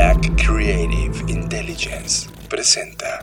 [0.00, 3.20] Black Creative Intelligence presenta.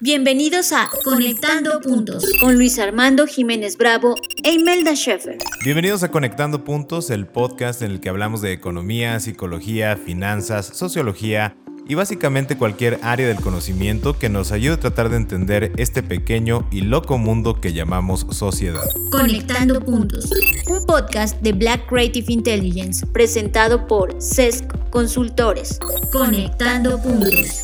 [0.00, 5.36] Bienvenidos a Conectando Puntos con Luis Armando Jiménez Bravo e Imelda Schaeffer.
[5.62, 11.58] Bienvenidos a Conectando Puntos, el podcast en el que hablamos de economía, psicología, finanzas, sociología
[11.88, 16.66] y básicamente cualquier área del conocimiento que nos ayude a tratar de entender este pequeño
[16.70, 18.84] y loco mundo que llamamos sociedad.
[19.10, 20.30] Conectando Puntos,
[20.68, 25.78] un podcast de Black Creative Intelligence presentado por CESC Consultores.
[26.12, 27.62] Conectando Puntos.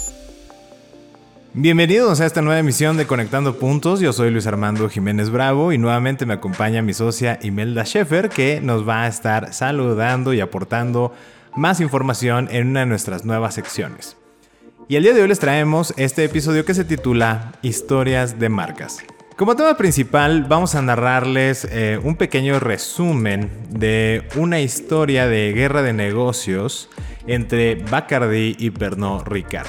[1.55, 4.01] Bienvenidos a esta nueva emisión de Conectando Puntos.
[4.01, 8.61] Yo soy Luis Armando Jiménez Bravo y nuevamente me acompaña mi socia Imelda Schaeffer que
[8.63, 11.13] nos va a estar saludando y aportando
[11.55, 14.17] más información en una de nuestras nuevas secciones.
[14.89, 18.99] Y el día de hoy les traemos este episodio que se titula Historias de marcas.
[19.37, 25.83] Como tema principal vamos a narrarles eh, un pequeño resumen de una historia de guerra
[25.83, 26.91] de negocios
[27.27, 29.69] entre Bacardi y Pernod Ricard.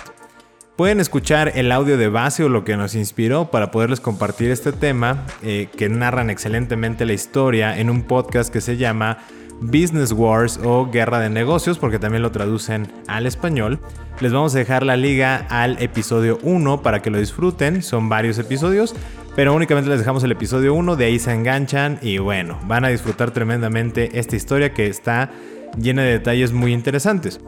[0.76, 4.72] Pueden escuchar el audio de base o lo que nos inspiró para poderles compartir este
[4.72, 9.20] tema, eh, que narran excelentemente la historia en un podcast que se llama
[9.64, 13.80] Business Wars o Guerra de Negocios, porque también lo traducen al español.
[14.20, 17.82] Les vamos a dejar la liga al episodio 1 para que lo disfruten.
[17.82, 18.96] Son varios episodios,
[19.36, 22.90] pero únicamente les dejamos el episodio 1, de ahí se enganchan y bueno, van a
[22.90, 25.32] disfrutar tremendamente esta historia que está
[25.78, 27.40] llena de detalles muy interesantes.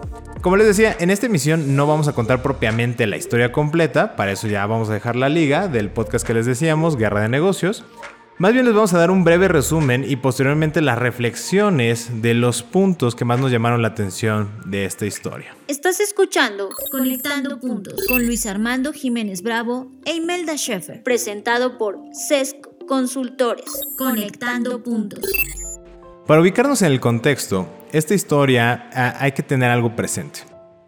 [0.41, 4.31] Como les decía, en esta emisión no vamos a contar propiamente la historia completa, para
[4.31, 7.83] eso ya vamos a dejar la liga del podcast que les decíamos, Guerra de Negocios.
[8.37, 12.63] Más bien les vamos a dar un breve resumen y posteriormente las reflexiones de los
[12.63, 15.55] puntos que más nos llamaron la atención de esta historia.
[15.69, 22.57] Estás escuchando Conectando Puntos con Luis Armando Jiménez Bravo e Imelda Schaeffer, presentado por CESC
[22.85, 23.71] Consultores.
[23.97, 25.21] Conectando Puntos.
[26.27, 30.41] Para ubicarnos en el contexto, esta historia ah, hay que tener algo presente.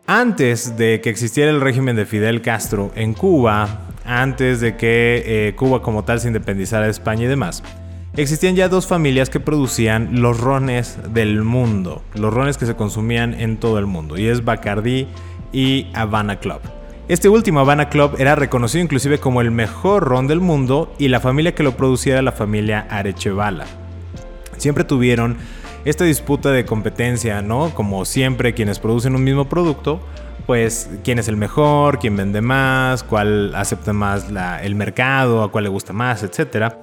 [0.06, 5.56] Antes de que existiera el régimen de Fidel Castro en Cuba, antes de que eh,
[5.56, 7.62] Cuba como tal se independizara de España y demás,
[8.16, 13.34] existían ya dos familias que producían los rones del mundo, los rones que se consumían
[13.40, 15.08] en todo el mundo, y es Bacardi
[15.52, 16.62] y Havana Club.
[17.10, 21.20] Este último Havana Club era reconocido inclusive como el mejor ron del mundo y la
[21.20, 23.66] familia que lo producía era la familia Arechevala.
[24.58, 25.38] Siempre tuvieron
[25.86, 27.74] esta disputa de competencia, ¿no?
[27.74, 30.02] Como siempre quienes producen un mismo producto,
[30.48, 34.28] pues quién es el mejor, quién vende más, cuál acepta más
[34.64, 36.74] el mercado, a cuál le gusta más, etc.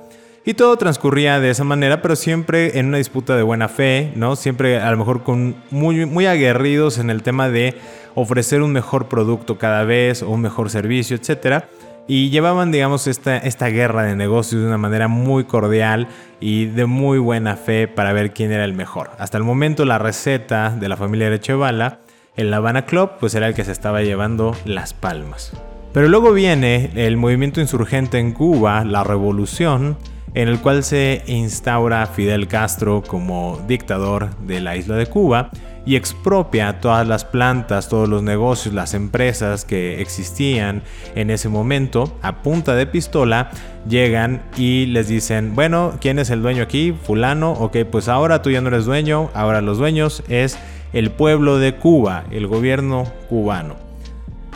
[0.45, 4.37] Y todo transcurría de esa manera, pero siempre en una disputa de buena fe, ¿no?
[4.37, 7.75] Siempre a lo mejor con muy, aguerridos en el tema de
[8.15, 11.65] ofrecer un mejor producto cada vez o un mejor servicio, etc.
[12.07, 16.07] Y llevaban, digamos, esta, esta guerra de negocios de una manera muy cordial
[16.39, 19.13] y de muy buena fe para ver quién era el mejor.
[19.19, 22.01] Hasta el momento la receta de la familia Echevala
[22.37, 25.53] el Habana Club pues era el que se estaba llevando las palmas.
[25.93, 29.97] Pero luego viene el movimiento insurgente en Cuba, la revolución,
[30.35, 35.51] en el cual se instaura Fidel Castro como dictador de la isla de Cuba
[35.87, 40.83] y expropia todas las plantas, todos los negocios, las empresas que existían
[41.15, 43.51] en ese momento a punta de pistola,
[43.89, 46.97] llegan y les dicen, bueno, ¿quién es el dueño aquí?
[47.05, 50.59] Fulano, ok, pues ahora tú ya no eres dueño, ahora los dueños es
[50.95, 53.77] el pueblo de Cuba, el gobierno cubano.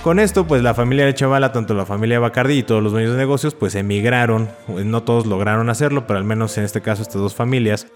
[0.02, 3.12] Con esto, pues la familia de Chavala, tanto la familia Bacardi y todos los dueños
[3.12, 4.48] de negocios, pues emigraron.
[4.68, 7.88] No todos lograron hacerlo, pero al menos en este caso estas dos familias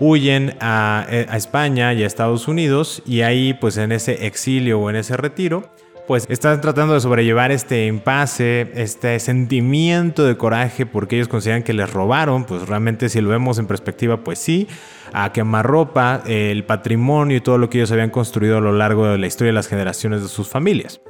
[0.00, 4.80] huyen a, eh, a España y a Estados Unidos y ahí, pues en ese exilio
[4.80, 5.70] o en ese retiro,
[6.06, 11.72] pues están tratando de sobrellevar este impasse, este sentimiento de coraje porque ellos consideran que
[11.72, 14.68] les robaron, pues realmente si lo vemos en perspectiva, pues sí,
[15.12, 19.18] a quemarropa el patrimonio y todo lo que ellos habían construido a lo largo de
[19.18, 21.00] la historia de las generaciones de sus familias.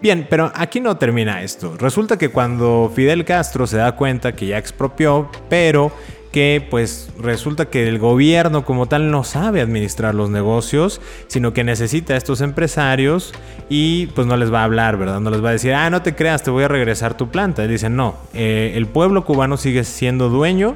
[0.00, 1.76] Bien, pero aquí no termina esto.
[1.78, 5.92] Resulta que cuando Fidel Castro se da cuenta que ya expropió, pero
[6.34, 11.62] que pues resulta que el gobierno como tal no sabe administrar los negocios, sino que
[11.62, 13.32] necesita a estos empresarios
[13.68, 15.20] y pues no les va a hablar, ¿verdad?
[15.20, 17.64] No les va a decir, ah, no te creas, te voy a regresar tu planta.
[17.68, 20.74] dicen, no, eh, el pueblo cubano sigue siendo dueño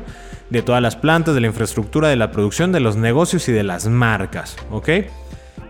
[0.49, 3.65] de todas las plantas, de la infraestructura, de la producción, de los negocios y de
[3.65, 4.89] las marcas, ¿ok?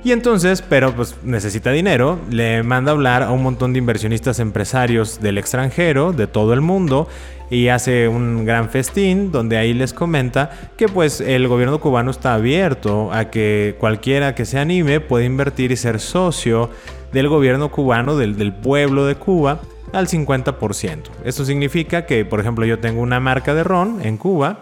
[0.04, 4.38] Y entonces, pero pues necesita dinero, le manda a hablar a un montón de inversionistas
[4.38, 7.08] empresarios del extranjero, de todo el mundo,
[7.50, 12.34] y hace un gran festín donde ahí les comenta que pues el gobierno cubano está
[12.34, 16.70] abierto a que cualquiera que se anime puede invertir y ser socio
[17.12, 19.60] del gobierno cubano, del, del pueblo de Cuba,
[19.92, 21.02] al 50%.
[21.24, 24.60] Esto significa que, por ejemplo, yo tengo una marca de ron en Cuba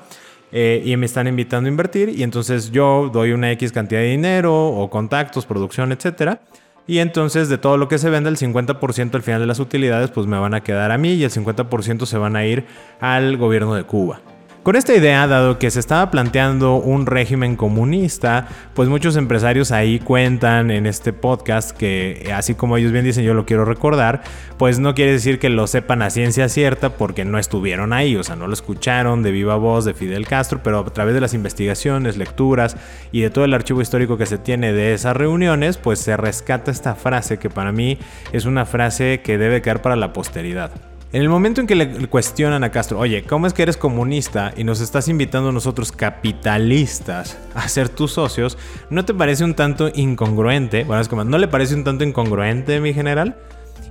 [0.53, 4.11] eh, y me están invitando a invertir y entonces yo doy una X cantidad de
[4.11, 6.41] dinero o contactos, producción, etcétera.
[6.87, 10.11] Y entonces de todo lo que se vende, el 50% al final de las utilidades
[10.11, 12.65] pues me van a quedar a mí y el 50% se van a ir
[13.01, 14.21] al gobierno de Cuba.
[14.67, 20.01] Con esta idea, dado que se estaba planteando un régimen comunista, pues muchos empresarios ahí
[20.01, 24.23] cuentan en este podcast que, así como ellos bien dicen, yo lo quiero recordar,
[24.59, 28.25] pues no quiere decir que lo sepan a ciencia cierta porque no estuvieron ahí, o
[28.25, 31.33] sea, no lo escucharon de viva voz de Fidel Castro, pero a través de las
[31.33, 32.77] investigaciones, lecturas
[33.13, 36.73] y de todo el archivo histórico que se tiene de esas reuniones, pues se rescata
[36.73, 37.99] esta frase que para mí
[38.33, 40.73] es una frase que debe quedar para la posteridad.
[41.17, 44.53] En el momento en que le cuestionan a Castro, oye, ¿cómo es que eres comunista
[44.55, 48.59] y nos estás invitando a nosotros capitalistas a ser tus socios?
[48.91, 50.85] ¿No te parece un tanto incongruente?
[50.85, 53.35] Bueno, es como, ¿no le parece un tanto incongruente, mi general?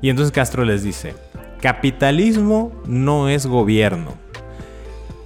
[0.04, 1.16] Y entonces Castro les dice,
[1.62, 4.14] capitalismo no es gobierno.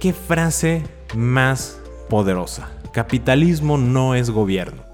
[0.00, 0.82] ¿Qué frase
[1.14, 2.70] más poderosa?
[2.94, 4.84] Capitalismo no es gobierno.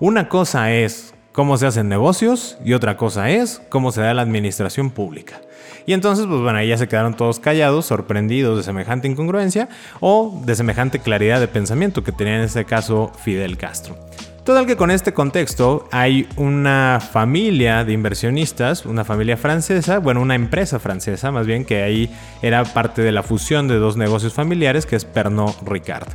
[0.00, 4.22] Una cosa es cómo se hacen negocios y otra cosa es cómo se da la
[4.22, 5.42] administración pública.
[5.86, 9.68] Y entonces, pues bueno, ahí ya se quedaron todos callados, sorprendidos de semejante incongruencia
[10.00, 13.96] o de semejante claridad de pensamiento que tenía en este caso Fidel Castro.
[14.44, 20.34] Total que con este contexto hay una familia de inversionistas, una familia francesa, bueno, una
[20.34, 24.84] empresa francesa más bien, que ahí era parte de la fusión de dos negocios familiares,
[24.84, 26.08] que es Pernod Ricard.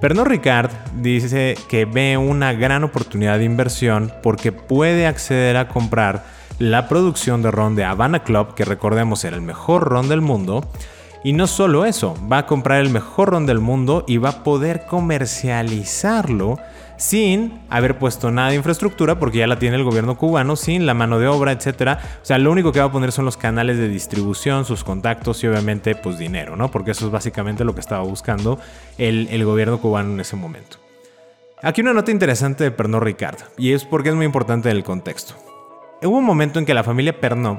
[0.00, 6.24] Pernod Ricard dice que ve una gran oportunidad de inversión porque puede acceder a comprar
[6.60, 10.62] la producción de ron de Havana Club, que recordemos era el mejor ron del mundo.
[11.24, 14.44] Y no solo eso, va a comprar el mejor ron del mundo y va a
[14.44, 16.58] poder comercializarlo
[16.98, 20.92] sin haber puesto nada de infraestructura, porque ya la tiene el gobierno cubano, sin la
[20.92, 21.98] mano de obra, etc.
[22.22, 25.42] O sea, lo único que va a poner son los canales de distribución, sus contactos
[25.42, 26.70] y obviamente pues dinero, ¿no?
[26.70, 28.58] Porque eso es básicamente lo que estaba buscando
[28.98, 30.76] el, el gobierno cubano en ese momento.
[31.62, 35.49] Aquí una nota interesante de Pernod Ricard, y es porque es muy importante el contexto.
[36.02, 37.58] Hubo un momento en que la familia Pernod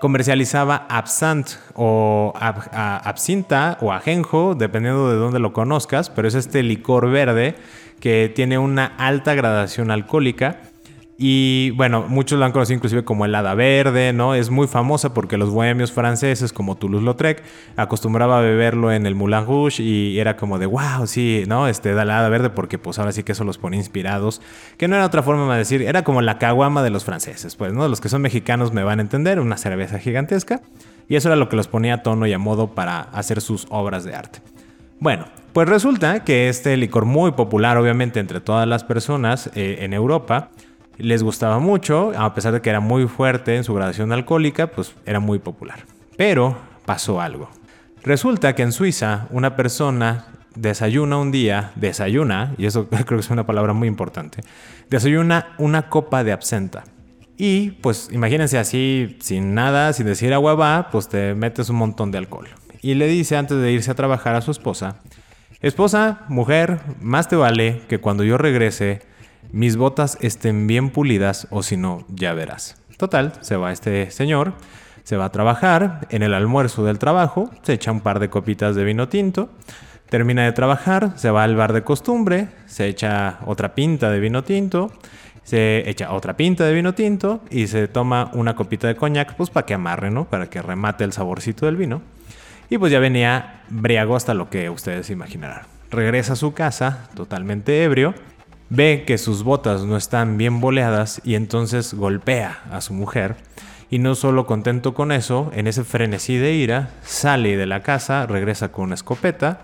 [0.00, 7.10] comercializaba absant o absinta o ajenjo, dependiendo de dónde lo conozcas, pero es este licor
[7.10, 7.54] verde
[8.00, 10.71] que tiene una alta gradación alcohólica
[11.18, 14.34] y bueno, muchos lo han conocido inclusive como el hada verde, ¿no?
[14.34, 17.42] Es muy famosa porque los bohemios franceses como Toulouse-Lautrec
[17.76, 21.68] acostumbraba a beberlo en el Moulin Rouge y era como de wow, sí, ¿no?
[21.68, 24.40] Este da la hada verde porque pues ahora sí que eso los pone inspirados,
[24.78, 27.72] que no era otra forma de decir, era como la caguama de los franceses, pues,
[27.72, 27.86] ¿no?
[27.88, 30.62] Los que son mexicanos me van a entender, una cerveza gigantesca
[31.08, 33.66] y eso era lo que los ponía a tono y a modo para hacer sus
[33.68, 34.40] obras de arte.
[34.98, 39.92] Bueno, pues resulta que este licor muy popular obviamente entre todas las personas eh, en
[39.92, 40.50] Europa,
[40.98, 44.94] les gustaba mucho, a pesar de que era muy fuerte en su gradación alcohólica, pues
[45.06, 45.84] era muy popular.
[46.16, 47.50] Pero pasó algo.
[48.02, 53.30] Resulta que en Suiza una persona desayuna un día, desayuna, y eso creo que es
[53.30, 54.42] una palabra muy importante,
[54.90, 56.84] desayuna una copa de absenta.
[57.36, 62.10] Y pues imagínense así, sin nada, sin decir agua va, pues te metes un montón
[62.10, 62.48] de alcohol.
[62.82, 64.96] Y le dice antes de irse a trabajar a su esposa,
[65.60, 69.00] esposa, mujer, más te vale que cuando yo regrese
[69.50, 72.76] mis botas estén bien pulidas o si no, ya verás.
[72.96, 74.54] Total, se va este señor,
[75.02, 78.76] se va a trabajar, en el almuerzo del trabajo, se echa un par de copitas
[78.76, 79.50] de vino tinto,
[80.08, 84.44] termina de trabajar, se va al bar de costumbre, se echa otra pinta de vino
[84.44, 84.92] tinto,
[85.42, 89.50] se echa otra pinta de vino tinto y se toma una copita de coñac, pues
[89.50, 90.26] para que amarre, ¿no?
[90.26, 92.02] Para que remate el saborcito del vino.
[92.70, 95.62] Y pues ya venía briago hasta lo que ustedes imaginarán.
[95.90, 98.14] Regresa a su casa totalmente ebrio
[98.74, 103.36] ve que sus botas no están bien boleadas y entonces golpea a su mujer.
[103.90, 108.24] Y no solo contento con eso, en ese frenesí de ira, sale de la casa,
[108.26, 109.60] regresa con una escopeta,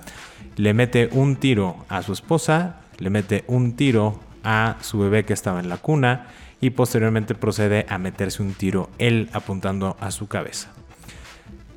[0.56, 5.32] le mete un tiro a su esposa, le mete un tiro a su bebé que
[5.32, 6.26] estaba en la cuna
[6.60, 10.68] y posteriormente procede a meterse un tiro él apuntando a su cabeza.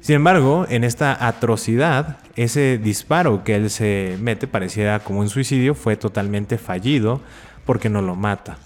[0.01, 5.75] Sin embargo, en esta atrocidad, ese disparo que él se mete pareciera como un suicidio
[5.75, 7.21] fue totalmente fallido
[7.65, 8.57] porque no lo mata.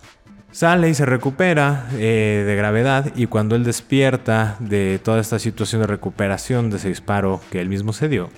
[0.51, 5.81] Sale y se recupera eh, de gravedad y cuando él despierta de toda esta situación
[5.81, 8.29] de recuperación de ese disparo que él mismo se dio,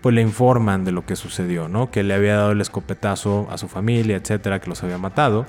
[0.00, 1.92] pues le informan de lo que sucedió, ¿no?
[1.92, 5.46] Que le había dado el escopetazo a su familia, etcétera, que los había matado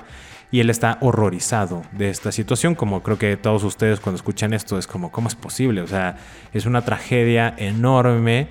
[0.50, 4.78] y él está horrorizado de esta situación, como creo que todos ustedes cuando escuchan esto
[4.78, 5.80] es como, ¿cómo es posible?
[5.80, 6.18] O sea,
[6.52, 8.48] es una tragedia enorme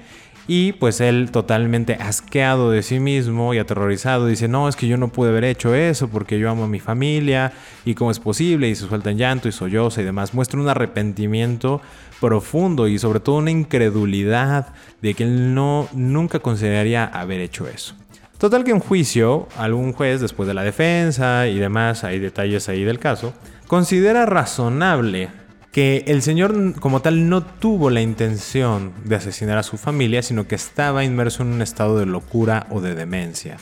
[0.47, 4.97] y pues él totalmente asqueado de sí mismo y aterrorizado dice, no, es que yo
[4.97, 7.51] no pude haber hecho eso porque yo amo a mi familia
[7.83, 10.35] y cómo es posible y se suelta en llanto y solloza y demás.
[10.35, 11.81] Muestra un arrepentimiento
[12.21, 17.95] profundo y sobre todo una incredulidad de que él no, nunca consideraría haber hecho eso.
[18.37, 22.83] Total que en juicio, algún juez, después de la defensa y demás, hay detalles ahí
[22.83, 23.33] del caso,
[23.67, 25.29] considera razonable
[25.71, 30.47] que el señor como tal no tuvo la intención de asesinar a su familia, sino
[30.47, 33.57] que estaba inmerso en un estado de locura o de demencia.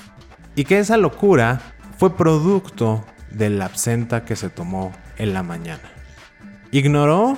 [0.55, 1.61] Y que esa locura
[1.97, 5.81] fue producto de la absenta que se tomó en la mañana.
[6.71, 7.37] Ignoró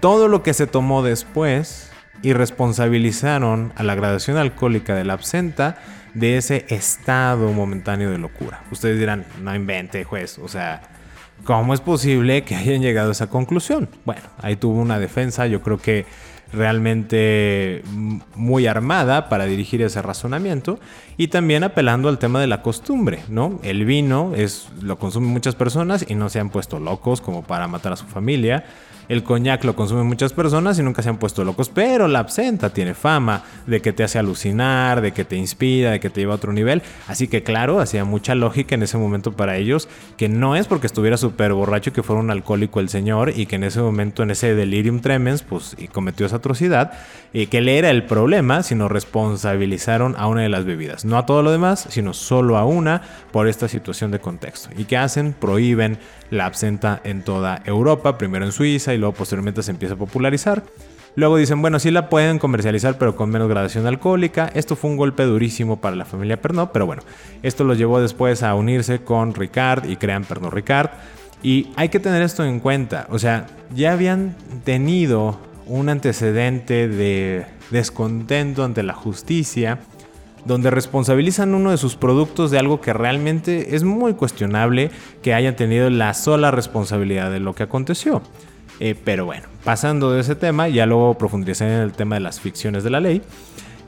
[0.00, 1.90] todo lo que se tomó después
[2.22, 5.78] y responsabilizaron a la graduación alcohólica de la absenta
[6.14, 8.62] de ese estado momentáneo de locura.
[8.70, 10.82] Ustedes dirán, no invente, juez, o sea,
[11.44, 13.88] ¿cómo es posible que hayan llegado a esa conclusión?
[14.04, 16.06] Bueno, ahí tuvo una defensa, yo creo que
[16.52, 17.82] realmente
[18.34, 20.78] muy armada para dirigir ese razonamiento
[21.16, 23.60] y también apelando al tema de la costumbre, ¿no?
[23.62, 27.68] El vino es lo consumen muchas personas y no se han puesto locos como para
[27.68, 28.64] matar a su familia.
[29.08, 32.70] El coñac lo consumen muchas personas y nunca se han puesto locos, pero la absenta
[32.70, 36.34] tiene fama de que te hace alucinar, de que te inspira, de que te lleva
[36.34, 36.82] a otro nivel.
[37.06, 40.86] Así que claro, hacía mucha lógica en ese momento para ellos que no es porque
[40.86, 44.30] estuviera súper borracho que fuera un alcohólico el señor y que en ese momento, en
[44.30, 46.92] ese delirium tremens, pues y cometió esa atrocidad,
[47.32, 51.04] y que él era el problema, sino responsabilizaron a una de las bebidas.
[51.04, 54.70] No a todo lo demás, sino solo a una por esta situación de contexto.
[54.76, 55.32] ¿Y qué hacen?
[55.32, 55.98] Prohíben
[56.30, 60.62] la absenta en toda Europa, primero en Suiza luego posteriormente se empieza a popularizar.
[61.14, 64.50] Luego dicen, bueno, sí la pueden comercializar, pero con menos gradación alcohólica.
[64.54, 67.02] Esto fue un golpe durísimo para la familia Pernod, pero bueno,
[67.42, 70.90] esto los llevó después a unirse con Ricard y crean Pernod Ricard.
[71.42, 77.46] Y hay que tener esto en cuenta, o sea, ya habían tenido un antecedente de
[77.70, 79.78] descontento ante la justicia,
[80.44, 84.90] donde responsabilizan uno de sus productos de algo que realmente es muy cuestionable
[85.22, 88.22] que hayan tenido la sola responsabilidad de lo que aconteció.
[88.80, 92.40] Eh, pero bueno, pasando de ese tema, ya luego profundizaré en el tema de las
[92.40, 93.22] ficciones de la ley.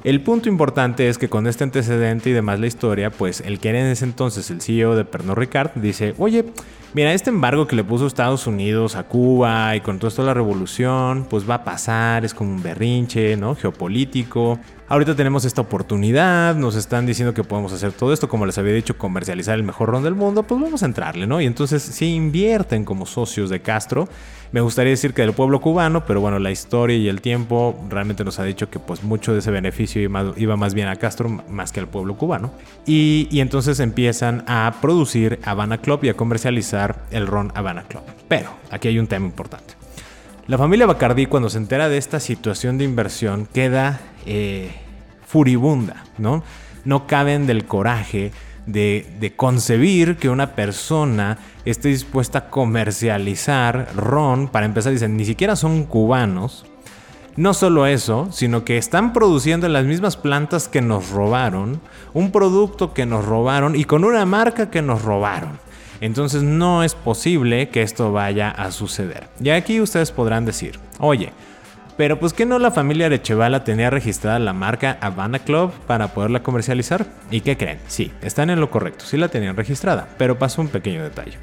[0.02, 3.68] El punto importante es que con este antecedente y demás la historia, pues el que
[3.68, 6.46] era en ese entonces el CEO de Pernod Ricard dice, oye,
[6.94, 10.26] mira, este embargo que le puso Estados Unidos a Cuba y con todo esto de
[10.26, 13.54] la revolución, pues va a pasar, es como un berrinche, ¿no?
[13.54, 14.58] Geopolítico.
[14.88, 18.72] Ahorita tenemos esta oportunidad, nos están diciendo que podemos hacer todo esto, como les había
[18.72, 21.40] dicho, comercializar el mejor ron del mundo, pues vamos a entrarle, ¿no?
[21.40, 24.08] Y entonces si invierten como socios de Castro.
[24.52, 28.24] Me gustaría decir que del pueblo cubano, pero bueno, la historia y el tiempo realmente
[28.24, 31.70] nos ha dicho que pues mucho de ese beneficio iba más bien a Castro más
[31.70, 32.50] que al pueblo cubano.
[32.84, 36.79] Y, y entonces empiezan a producir Habana Club y a comercializar
[37.10, 38.02] el ron Habana Club.
[38.28, 39.74] Pero aquí hay un tema importante.
[40.46, 44.72] La familia Bacardi cuando se entera de esta situación de inversión queda eh,
[45.26, 46.42] furibunda, ¿no?
[46.84, 48.32] No caben del coraje
[48.66, 54.48] de, concebir que una persona esté dispuesta a comercializar ron.
[54.48, 56.66] Para empezar, dicen, ni siquiera son cubanos.
[57.36, 61.80] No solo eso, sino que están produciendo en las mismas plantas que nos robaron,
[62.12, 65.58] un producto que nos robaron y con una marca que nos robaron.
[66.00, 69.28] Entonces no es posible que esto vaya a suceder.
[69.40, 71.32] Y aquí ustedes podrán decir, oye,
[71.96, 76.42] pero pues que no la familia Arechevala tenía registrada la marca Havana Club para poderla
[76.42, 77.06] comercializar.
[77.30, 77.78] ¿Y qué creen?
[77.88, 81.36] Sí, están en lo correcto, sí la tenían registrada, pero pasó un pequeño detalle.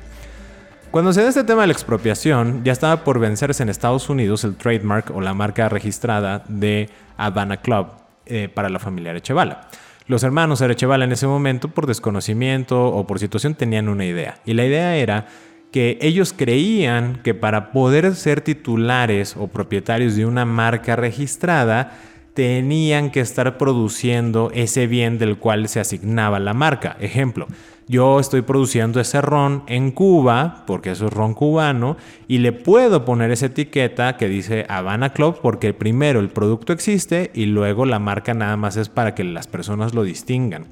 [0.90, 4.44] Cuando se da este tema de la expropiación, ya estaba por vencerse en Estados Unidos
[4.46, 7.90] el trademark o la marca registrada de Havana Club
[8.26, 9.68] eh, para la familia Arechevala.
[10.08, 14.40] Los hermanos Arechevala en ese momento, por desconocimiento o por situación, tenían una idea.
[14.46, 15.28] Y la idea era
[15.72, 21.98] que ellos creían que para poder ser titulares o propietarios de una marca registrada,
[22.34, 26.96] tenían que estar produciendo ese bien del cual se asignaba la marca.
[27.02, 27.48] Ejemplo,
[27.88, 33.06] yo estoy produciendo ese ron en Cuba, porque eso es ron cubano, y le puedo
[33.06, 38.00] poner esa etiqueta que dice Habana Club, porque primero el producto existe y luego la
[38.00, 40.68] marca nada más es para que las personas lo distingan.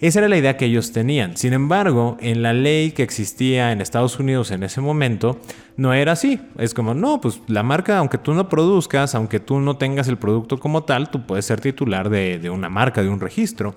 [0.00, 1.36] Esa era la idea que ellos tenían.
[1.38, 5.38] Sin embargo, en la ley que existía en Estados Unidos en ese momento,
[5.78, 6.40] no era así.
[6.58, 10.18] Es como, no, pues la marca, aunque tú no produzcas, aunque tú no tengas el
[10.18, 13.74] producto como tal, tú puedes ser titular de, una marca, de un registro.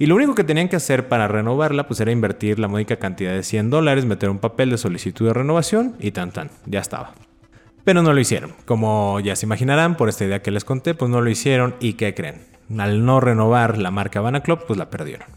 [0.00, 3.32] Y lo único que tenían que hacer para renovarla, pues era invertir la módica cantidad
[3.32, 7.12] de 100 dólares, meter un papel de solicitud de renovación y tan tan, ya estaba.
[7.84, 8.54] Pero no lo hicieron.
[8.64, 11.92] Como ya se imaginarán, por esta idea que les conté, pues no lo hicieron y
[11.92, 12.46] ¿qué creen?
[12.78, 15.28] Al no renovar la marca Habana Club, pues la perdieron.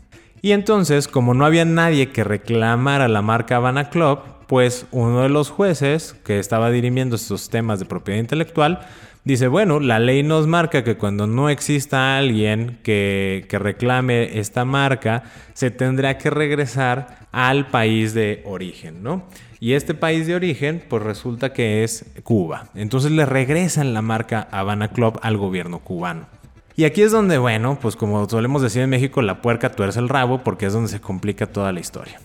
[0.41, 5.29] Y entonces, como no había nadie que reclamara la marca Havana Club, pues uno de
[5.29, 8.79] los jueces que estaba dirimiendo estos temas de propiedad intelectual
[9.25, 14.65] dice, bueno, la ley nos marca que cuando no exista alguien que, que reclame esta
[14.65, 19.23] marca, se tendrá que regresar al país de origen, ¿no?
[19.59, 22.67] Y este país de origen, pues resulta que es Cuba.
[22.75, 26.27] Entonces le regresan la marca Havana Club al gobierno cubano.
[26.75, 30.09] Y aquí es donde, bueno, pues como solemos decir en México, la puerca tuerce el
[30.09, 32.19] rabo porque es donde se complica toda la historia.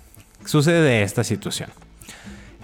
[0.44, 1.68] Sucede esta situación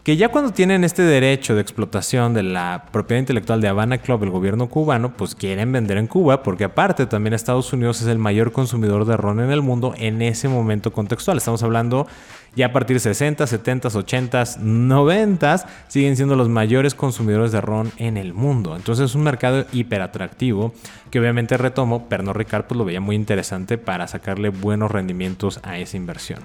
[0.05, 4.23] que ya cuando tienen este derecho de explotación de la propiedad intelectual de Habana Club,
[4.25, 8.19] el gobierno cubano, pues quieren vender en Cuba, porque aparte también Estados Unidos es el
[8.19, 11.39] mayor consumidor de ron en el mundo en ese momento contextual.
[11.39, 12.07] Estamos hablando
[12.55, 17.91] ya a partir de 60, 70, 80, 90, siguen siendo los mayores consumidores de ron
[17.97, 18.77] en el mundo.
[18.77, 20.75] Entonces es un mercado hiper atractivo
[21.11, 25.79] que obviamente retomo, Pernod Ricard pues lo veía muy interesante para sacarle buenos rendimientos a
[25.79, 26.41] esa inversión.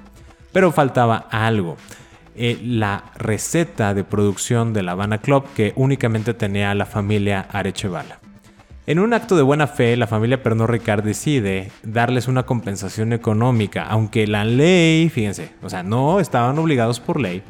[0.54, 1.76] Pero faltaba algo.
[2.36, 8.20] Eh, la receta de producción de la Habana Club que únicamente tenía la familia Arechevala.
[8.88, 13.84] En un acto de buena fe, la familia Pernod Ricard decide darles una compensación económica,
[13.84, 17.44] aunque la ley, fíjense, o sea, no estaban obligados por ley,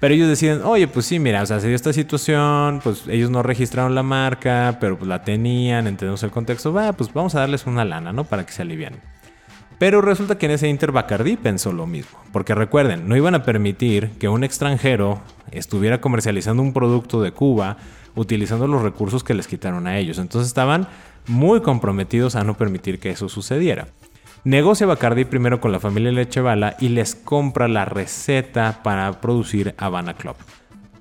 [0.00, 3.30] pero ellos deciden, oye, pues sí, mira, o sea, se dio esta situación, pues ellos
[3.30, 7.40] no registraron la marca, pero pues la tenían, entendemos el contexto, va, pues vamos a
[7.40, 8.24] darles una lana, ¿no?
[8.24, 8.96] Para que se alivien.
[9.78, 13.42] Pero resulta que en ese Inter Bacardi pensó lo mismo, porque recuerden, no iban a
[13.42, 17.76] permitir que un extranjero estuviera comercializando un producto de Cuba
[18.14, 20.18] utilizando los recursos que les quitaron a ellos.
[20.18, 20.88] Entonces estaban
[21.26, 23.88] muy comprometidos a no permitir que eso sucediera.
[24.44, 30.14] Negocia Bacardi primero con la familia Lechevala y les compra la receta para producir Habana
[30.14, 30.36] Club.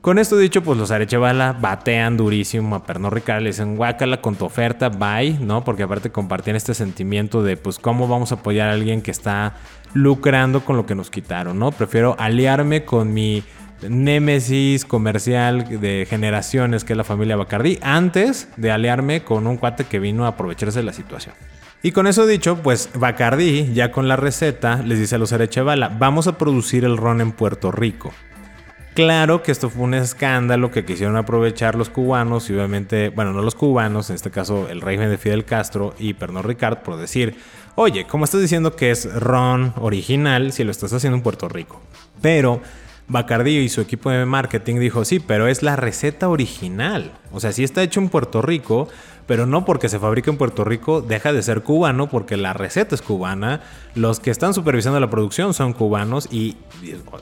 [0.05, 4.35] Con esto dicho, pues los Arechevala batean durísimo a Pernod Ricard, le dicen guácala con
[4.35, 5.63] tu oferta, bye, ¿no?
[5.63, 9.55] Porque aparte compartían este sentimiento de pues cómo vamos a apoyar a alguien que está
[9.95, 11.71] lucrando con lo que nos quitaron, ¿no?
[11.71, 13.43] Prefiero aliarme con mi
[13.89, 19.85] némesis comercial de generaciones que es la familia Bacardi antes de aliarme con un cuate
[19.85, 21.33] que vino a aprovecharse de la situación.
[21.81, 25.89] Y con eso dicho, pues Bacardi, ya con la receta, les dice a los Arechevala,
[25.89, 28.13] vamos a producir el ron en Puerto Rico.
[28.95, 33.41] Claro que esto fue un escándalo que quisieron aprovechar los cubanos y obviamente, bueno, no
[33.41, 37.35] los cubanos, en este caso el régimen de Fidel Castro y Pernod Ricard por decir,
[37.75, 41.81] oye, ¿cómo estás diciendo que es ron original si lo estás haciendo en Puerto Rico?
[42.21, 42.61] Pero
[43.09, 47.11] Bacardi y su equipo de marketing dijo, sí, pero es la receta original.
[47.33, 48.87] O sea, sí está hecho en Puerto Rico,
[49.27, 52.95] pero no porque se fabrica en Puerto Rico deja de ser cubano porque la receta
[52.95, 53.61] es cubana,
[53.95, 56.57] los que están supervisando la producción son cubanos y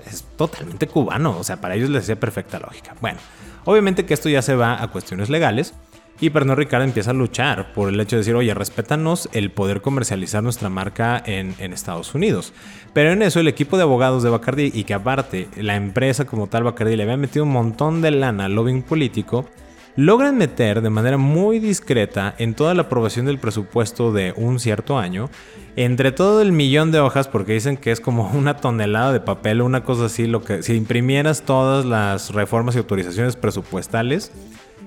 [0.06, 2.96] es totalmente cubano, o sea, para ellos les hacía perfecta lógica.
[3.02, 3.20] Bueno,
[3.66, 5.74] obviamente que esto ya se va a cuestiones legales.
[6.20, 9.82] Y Pernod Ricard empieza a luchar por el hecho de decir, oye, respétanos el poder
[9.82, 12.54] comercializar nuestra marca en, en, Estados Unidos.
[12.94, 16.48] Pero en eso el equipo de abogados de Bacardi y que aparte la empresa como
[16.48, 19.50] tal Bacardi le había metido un montón de lana al lobbying político,
[19.96, 24.98] logran meter de manera muy discreta en toda la aprobación del presupuesto de un cierto
[24.98, 25.30] año,
[25.76, 29.62] entre todo el millón de hojas, porque dicen que es como una tonelada de papel
[29.62, 34.32] o una cosa así, lo que si imprimieras todas las reformas y autorizaciones presupuestales,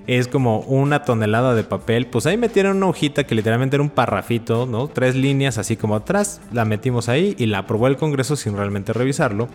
[0.07, 3.89] es como una tonelada de papel, pues ahí metieron una hojita que literalmente era un
[3.89, 4.87] parrafito, ¿no?
[4.87, 8.93] Tres líneas así como atrás, la metimos ahí y la aprobó el Congreso sin realmente
[8.93, 9.49] revisarlo.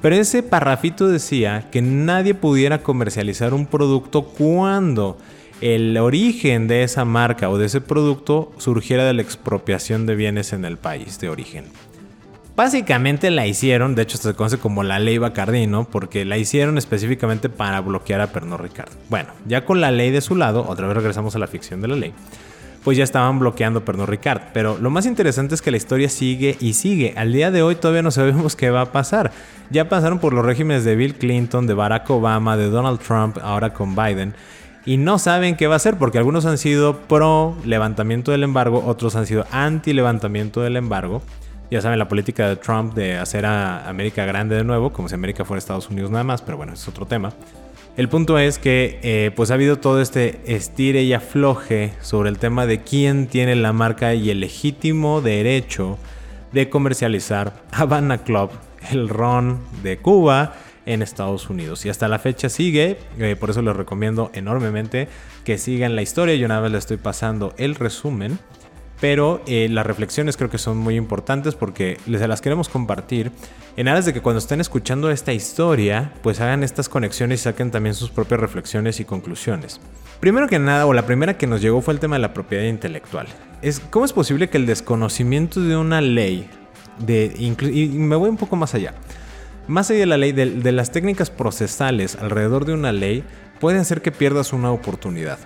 [0.00, 5.18] Pero ese parrafito decía que nadie pudiera comercializar un producto cuando
[5.60, 10.52] el origen de esa marca o de ese producto surgiera de la expropiación de bienes
[10.52, 11.64] en el país de origen.
[12.54, 17.48] Básicamente la hicieron, de hecho se conoce como la ley Bacardino, porque la hicieron específicamente
[17.48, 18.90] para bloquear a Pernod Ricard.
[19.08, 21.88] Bueno, ya con la ley de su lado, otra vez regresamos a la ficción de
[21.88, 22.14] la ley
[22.84, 24.42] pues ya estaban bloqueando Pernod Ricard.
[24.52, 27.14] Pero lo más interesante es que la historia sigue y sigue.
[27.16, 29.32] Al día de hoy todavía no sabemos qué va a pasar.
[29.70, 33.74] Ya pasaron por los regímenes de Bill Clinton, de Barack Obama, de Donald Trump, ahora
[33.74, 34.34] con Biden.
[34.86, 38.82] Y no saben qué va a hacer porque algunos han sido pro levantamiento del embargo,
[38.86, 41.22] otros han sido anti levantamiento del embargo.
[41.70, 45.14] Ya saben la política de Trump de hacer a América grande de nuevo, como si
[45.14, 47.34] América fuera Estados Unidos nada más, pero bueno, es otro tema.
[47.98, 52.38] El punto es que eh, pues ha habido todo este estire y afloje sobre el
[52.38, 55.98] tema de quién tiene la marca y el legítimo derecho
[56.52, 58.50] de comercializar Havana Club,
[58.92, 60.54] el ron de Cuba
[60.86, 61.84] en Estados Unidos.
[61.86, 65.08] Y hasta la fecha sigue, eh, por eso les recomiendo enormemente
[65.44, 66.36] que sigan la historia.
[66.36, 68.38] Yo una vez les estoy pasando el resumen
[69.00, 73.30] pero eh, las reflexiones creo que son muy importantes porque les las queremos compartir
[73.76, 77.70] en aras de que cuando estén escuchando esta historia, pues hagan estas conexiones y saquen
[77.70, 79.80] también sus propias reflexiones y conclusiones.
[80.18, 82.64] Primero que nada, o la primera que nos llegó fue el tema de la propiedad
[82.64, 83.28] intelectual.
[83.62, 86.50] Es, ¿Cómo es posible que el desconocimiento de una ley,
[86.98, 88.94] de, y me voy un poco más allá,
[89.68, 93.22] más allá de la ley, de, de las técnicas procesales alrededor de una ley,
[93.60, 95.38] puede hacer que pierdas una oportunidad?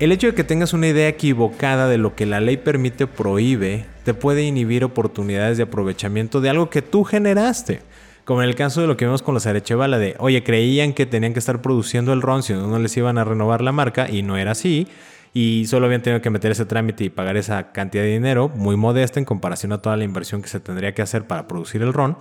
[0.00, 3.08] El hecho de que tengas una idea equivocada de lo que la ley permite o
[3.08, 7.80] prohíbe te puede inhibir oportunidades de aprovechamiento de algo que tú generaste.
[8.24, 11.04] Como en el caso de lo que vimos con los Arechevala de, oye, creían que
[11.04, 14.22] tenían que estar produciendo el ron si no les iban a renovar la marca y
[14.22, 14.86] no era así.
[15.34, 18.76] y solo habían tenido que meter ese trámite y pagar esa cantidad de dinero muy
[18.76, 21.92] modesta en comparación a toda la inversión que se tendría que hacer para producir el
[21.92, 22.18] ron.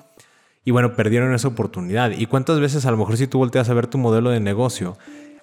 [0.66, 2.12] Y bueno, perdieron esa oportunidad.
[2.12, 4.98] ¿Y cuántas veces a lo mejor si tú volteas a ver tu modelo de negocio,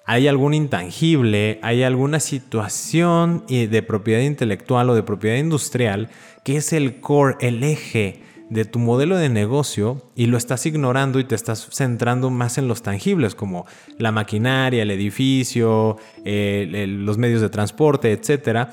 [0.07, 6.11] hay algún intangible, hay alguna situación de propiedad intelectual o de propiedad industrial
[6.45, 11.19] que es el core, el eje de tu modelo de negocio y lo estás ignorando
[11.19, 13.67] y te estás centrando más en los tangibles como
[13.99, 18.69] la maquinaria, el edificio, los medios de transporte, etc.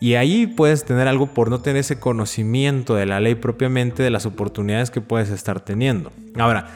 [0.00, 4.10] Y ahí puedes tener algo por no tener ese conocimiento de la ley propiamente, de
[4.10, 6.12] las oportunidades que puedes estar teniendo.
[6.38, 6.68] Ahora,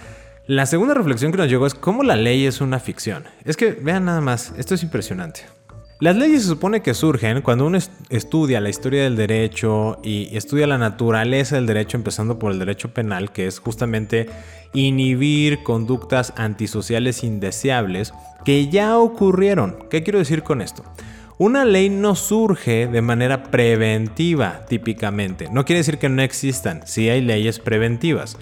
[0.50, 3.22] la segunda reflexión que nos llegó es cómo la ley es una ficción.
[3.44, 5.42] Es que vean nada más, esto es impresionante.
[6.00, 10.66] Las leyes se supone que surgen cuando uno estudia la historia del derecho y estudia
[10.66, 14.28] la naturaleza del derecho, empezando por el derecho penal, que es justamente
[14.74, 18.12] inhibir conductas antisociales indeseables
[18.44, 19.76] que ya ocurrieron.
[19.88, 20.82] ¿Qué quiero decir con esto?
[21.38, 25.48] Una ley no surge de manera preventiva, típicamente.
[25.52, 28.36] No quiere decir que no existan, sí hay leyes preventivas.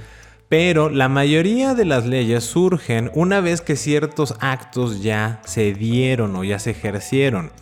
[0.49, 6.35] Pero la mayoría de las leyes surgen una vez que ciertos actos ya se dieron
[6.37, 7.53] o ya se ejercieron.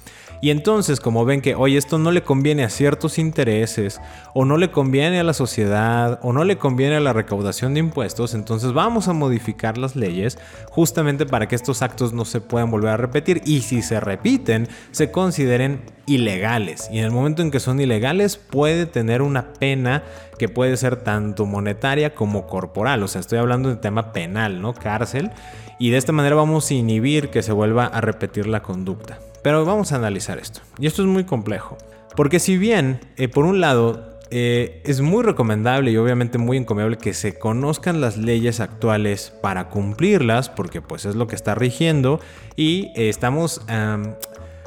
[0.41, 4.01] Y entonces, como ven que, oye, esto no le conviene a ciertos intereses,
[4.35, 7.81] o no le conviene a la sociedad, o no le conviene a la recaudación de
[7.81, 10.39] impuestos, entonces vamos a modificar las leyes
[10.71, 13.43] justamente para que estos actos no se puedan volver a repetir.
[13.45, 16.89] Y si se repiten, se consideren ilegales.
[16.93, 20.03] Y en el momento en que son ilegales, puede tener una pena
[20.39, 23.03] que puede ser tanto monetaria como corporal.
[23.03, 24.75] O sea, estoy hablando de tema penal, ¿no?
[24.75, 25.31] Cárcel.
[25.79, 29.19] Y de esta manera vamos a inhibir que se vuelva a repetir la conducta.
[29.47, 30.61] Pero vamos a analizar esto.
[30.77, 31.79] Y esto es muy complejo.
[32.17, 36.99] Porque si bien, eh, por un lado, eh, es muy recomendable y obviamente muy encomiable
[36.99, 42.19] que se conozcan las leyes actuales para cumplirlas, porque pues es lo que está rigiendo
[42.57, 43.65] y eh, estamos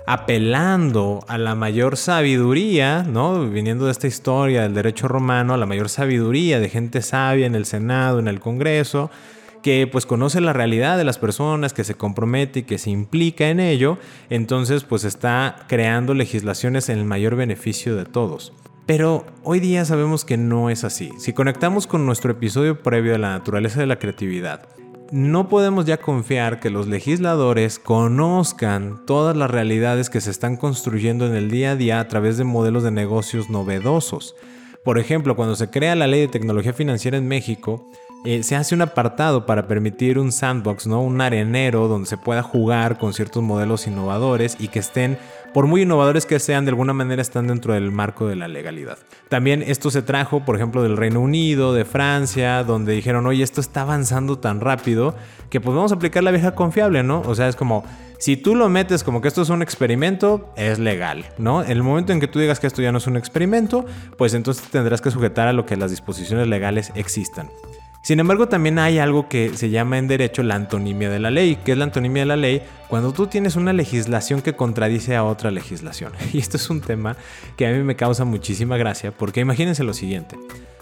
[0.08, 3.50] apelando a la mayor sabiduría, ¿no?
[3.50, 7.56] Viniendo de esta historia del derecho romano, a la mayor sabiduría de gente sabia en
[7.56, 9.12] el Senado, en el Congreso,
[9.62, 13.50] que pues conoce la realidad de las personas, que se compromete y que se implica
[13.50, 13.98] en ello,
[14.30, 18.54] entonces pues está creando legislaciones en el mayor beneficio de todos.
[18.86, 21.12] Pero hoy día sabemos que no es así.
[21.20, 24.68] Si conectamos con nuestro episodio previo de la naturaleza de la creatividad,
[25.12, 31.26] no podemos ya confiar que los legisladores conozcan todas las realidades que se están construyendo
[31.26, 34.36] en el día a día a través de modelos de negocios novedosos.
[34.84, 37.92] Por ejemplo, cuando se crea la ley de tecnología financiera en México,
[38.26, 41.02] eh, se hace un apartado para permitir un sandbox, ¿no?
[41.02, 45.18] Un arenero donde se pueda jugar con ciertos modelos innovadores y que estén,
[45.54, 48.98] por muy innovadores que sean, de alguna manera están dentro del marco de la legalidad.
[49.30, 53.62] También esto se trajo, por ejemplo, del Reino Unido, de Francia, donde dijeron, oye, esto
[53.62, 55.16] está avanzando tan rápido
[55.50, 57.22] que pues vamos a aplicar la vieja confiable, ¿no?
[57.22, 57.86] O sea, es como,
[58.20, 61.64] si tú lo metes como que esto es un experimento, es legal, ¿no?
[61.64, 63.86] En el momento en que tú digas que esto ya no es un experimento,
[64.18, 67.50] pues entonces tendrás que sujetar a lo que las disposiciones legales existan.
[68.02, 71.58] Sin embargo, también hay algo que se llama en derecho la antonimia de la ley.
[71.64, 72.62] ¿Qué es la antonimia de la ley?
[72.88, 76.14] Cuando tú tienes una legislación que contradice a otra legislación.
[76.34, 77.18] Y esto es un tema
[77.58, 80.38] que a mí me causa muchísima gracia, porque imagínense lo siguiente.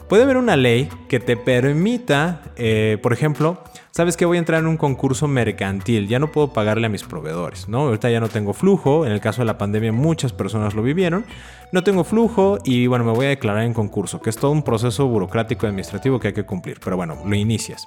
[0.09, 4.61] Puede haber una ley que te permita, eh, por ejemplo, sabes que voy a entrar
[4.61, 7.79] en un concurso mercantil, ya no puedo pagarle a mis proveedores, ¿no?
[7.87, 11.25] Ahorita ya no tengo flujo, en el caso de la pandemia muchas personas lo vivieron,
[11.73, 14.63] no tengo flujo y bueno, me voy a declarar en concurso, que es todo un
[14.63, 17.85] proceso burocrático administrativo que hay que cumplir, pero bueno, lo inicias.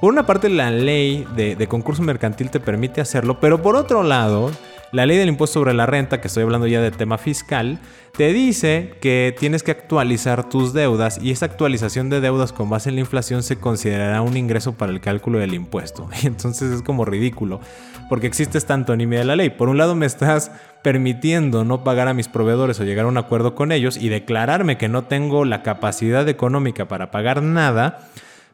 [0.00, 4.50] Por una parte, la ley de concurso mercantil te permite hacerlo, pero por otro lado,
[4.92, 7.78] la ley del impuesto sobre la renta, que estoy hablando ya de tema fiscal,
[8.16, 12.88] te dice que tienes que actualizar tus deudas y esa actualización de deudas con base
[12.88, 16.08] en la inflación se considerará un ingreso para el cálculo del impuesto.
[16.22, 17.60] Y entonces es como ridículo,
[18.08, 19.50] porque existe esta antonimia de la ley.
[19.50, 20.50] Por un lado me estás
[20.82, 24.76] permitiendo no pagar a mis proveedores o llegar a un acuerdo con ellos y declararme
[24.76, 28.08] que no tengo la capacidad económica para pagar nada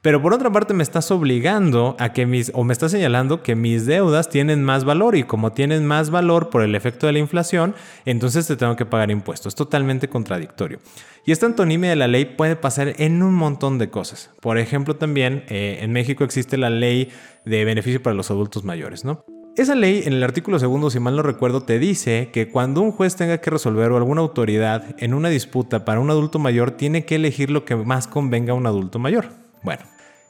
[0.07, 3.57] pero por otra parte me estás obligando a que mis, o me estás señalando que
[3.57, 7.19] mis deudas tienen más valor y como tienen más valor por el efecto de la
[7.19, 9.51] inflación, entonces te tengo que pagar impuestos.
[9.51, 10.79] Es totalmente contradictorio.
[11.25, 14.31] Y esta antonimia de la ley puede pasar en un montón de cosas.
[14.41, 17.11] Por ejemplo, también eh, en México existe la ley
[17.45, 19.25] de beneficio para los adultos mayores, ¿no?
[19.57, 22.93] Esa ley, en el artículo segundo, si mal no recuerdo, te dice que cuando un
[22.93, 27.05] juez tenga que resolver o alguna autoridad en una disputa para un adulto mayor, tiene
[27.05, 29.31] que elegir lo que más convenga a un adulto mayor.
[29.65, 29.83] Bueno,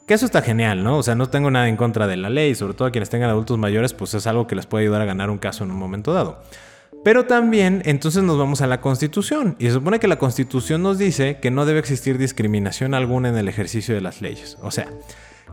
[0.07, 0.97] que eso está genial, ¿no?
[0.97, 3.29] O sea, no tengo nada en contra de la ley, sobre todo a quienes tengan
[3.29, 5.77] adultos mayores, pues es algo que les puede ayudar a ganar un caso en un
[5.77, 6.39] momento dado.
[7.03, 10.97] Pero también entonces nos vamos a la Constitución y se supone que la Constitución nos
[10.97, 14.57] dice que no debe existir discriminación alguna en el ejercicio de las leyes.
[14.61, 14.87] O sea,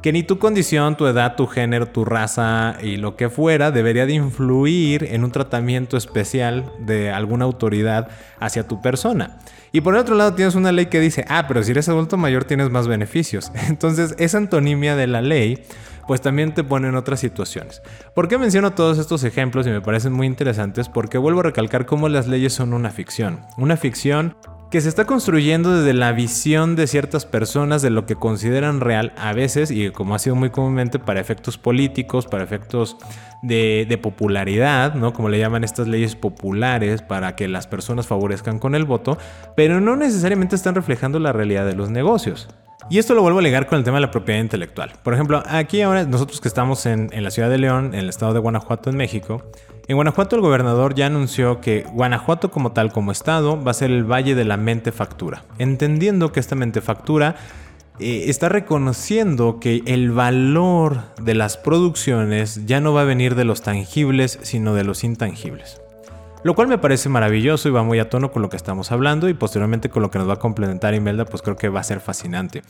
[0.05, 4.05] que ni tu condición, tu edad, tu género, tu raza y lo que fuera debería
[4.05, 9.39] de influir en un tratamiento especial de alguna autoridad hacia tu persona.
[9.73, 12.19] Y por el otro lado tienes una ley que dice, ah, pero si eres adulto
[12.19, 13.51] mayor tienes más beneficios.
[13.71, 15.65] Entonces esa antonimia de la ley
[16.07, 17.81] pues también te pone en otras situaciones.
[18.15, 20.91] ¿Por qué menciono todos estos ejemplos y me parecen muy interesantes?
[20.91, 23.41] Porque vuelvo a recalcar cómo las leyes son una ficción.
[23.57, 24.37] Una ficción
[24.75, 29.13] que se está construyendo desde la visión de ciertas personas de lo que consideran real
[29.17, 32.97] a veces y como ha sido muy comúnmente para efectos políticos, para efectos
[33.41, 35.13] de, popularidad, ¿no?
[35.13, 39.17] Como le llaman estas leyes populares para que las personas favorezcan con el voto,
[39.55, 42.49] pero no necesariamente están reflejando la realidad de los negocios.
[42.91, 44.91] Y esto lo vuelvo a ligar con el tema de la propiedad intelectual.
[45.05, 48.09] Por ejemplo, aquí ahora nosotros que estamos en, en, la ciudad de León, en el
[48.09, 49.45] estado de Guanajuato, en México,
[49.87, 53.91] en Guanajuato el gobernador ya anunció que Guanajuato como tal, como estado, va a ser
[53.91, 57.37] el Valle de la Mentefactura, entendiendo que esta mentefactura
[58.01, 63.45] eh, está reconociendo que el valor de las producciones ya no va a venir de
[63.45, 65.81] los tangibles, sino de los intangibles.
[66.43, 69.29] Lo cual me parece maravilloso y va muy a tono con lo que estamos hablando
[69.29, 71.85] y posteriormente con lo que nos va a complementar Imelda, pues creo que va a
[71.85, 72.63] ser fascinante.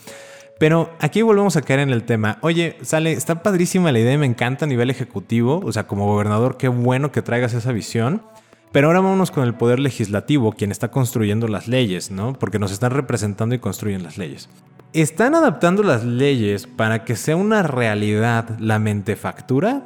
[0.59, 2.39] Pero aquí volvemos a caer en el tema.
[2.41, 6.57] Oye, sale, está padrísima la idea, me encanta a nivel ejecutivo, o sea, como gobernador,
[6.57, 8.23] qué bueno que traigas esa visión.
[8.71, 12.33] Pero ahora vámonos con el poder legislativo, quien está construyendo las leyes, ¿no?
[12.33, 14.49] Porque nos están representando y construyen las leyes.
[14.93, 19.83] ¿Están adaptando las leyes para que sea una realidad la mentefactura?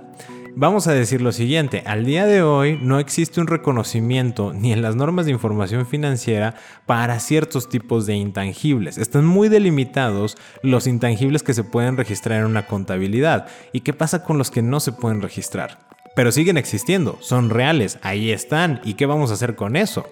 [0.54, 4.82] Vamos a decir lo siguiente, al día de hoy no existe un reconocimiento ni en
[4.82, 6.54] las normas de información financiera
[6.86, 8.98] para ciertos tipos de intangibles.
[8.98, 13.46] Están muy delimitados los intangibles que se pueden registrar en una contabilidad.
[13.72, 15.78] ¿Y qué pasa con los que no se pueden registrar?
[16.16, 18.80] Pero siguen existiendo, son reales, ahí están.
[18.84, 20.06] ¿Y qué vamos a hacer con eso?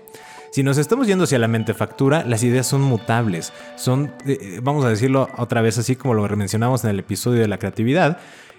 [0.53, 3.53] Si nos estamos yendo hacia la mentefactura, las ideas son mutables.
[3.77, 7.49] Son, eh, vamos a decirlo otra vez así como lo mencionamos en el episodio de
[7.49, 8.19] la creatividad,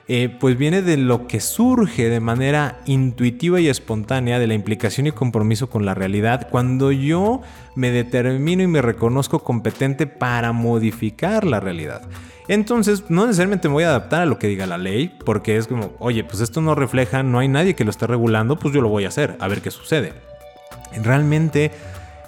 [0.09, 5.07] eh, pues viene de lo que surge de manera intuitiva y espontánea de la implicación
[5.07, 7.41] y compromiso con la realidad cuando yo
[7.75, 12.03] me determino y me reconozco competente para modificar la realidad.
[12.47, 15.67] Entonces, no necesariamente me voy a adaptar a lo que diga la ley, porque es
[15.67, 18.79] como, oye, pues esto no refleja, no hay nadie que lo esté regulando, pues yo
[18.79, 20.13] lo voy a hacer, a ver qué sucede.
[21.03, 21.71] Realmente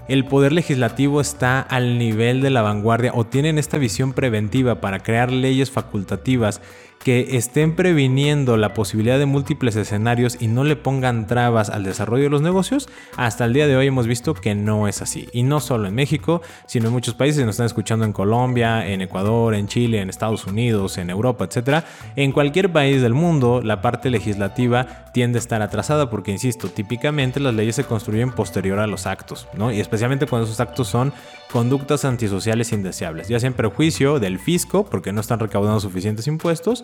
[0.10, 5.00] el poder legislativo está al nivel de la vanguardia o tienen esta visión preventiva para
[5.00, 6.62] crear leyes facultativas
[7.04, 12.26] que estén previniendo la posibilidad de múltiples escenarios y no le pongan trabas al desarrollo
[12.26, 15.30] de los negocios, hasta el día de hoy hemos visto que no es así.
[15.32, 19.02] Y no solo en México, sino en muchos países, nos están escuchando en Colombia, en
[19.02, 21.86] Ecuador, en Chile, en Estados Unidos, en Europa, etc.
[22.16, 27.40] En cualquier país del mundo, la parte legislativa tiende a estar atrasada porque, insisto, típicamente
[27.40, 29.72] las leyes se construyen posterior a los actos, ¿no?
[29.72, 31.14] Y especialmente cuando esos actos son
[31.52, 36.84] conductas antisociales indeseables, ya sea en perjuicio del fisco, porque no están recaudando suficientes impuestos,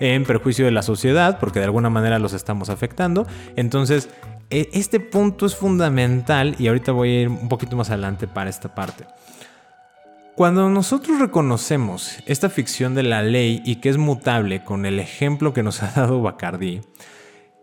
[0.00, 3.26] en perjuicio de la sociedad, porque de alguna manera los estamos afectando.
[3.56, 4.10] Entonces,
[4.50, 8.50] e, este punto es fundamental y ahorita voy a ir un poquito más adelante para
[8.50, 9.04] esta parte.
[10.36, 15.52] Cuando nosotros reconocemos esta ficción de la ley y que es mutable con el ejemplo
[15.52, 16.82] que nos ha dado Bacardi,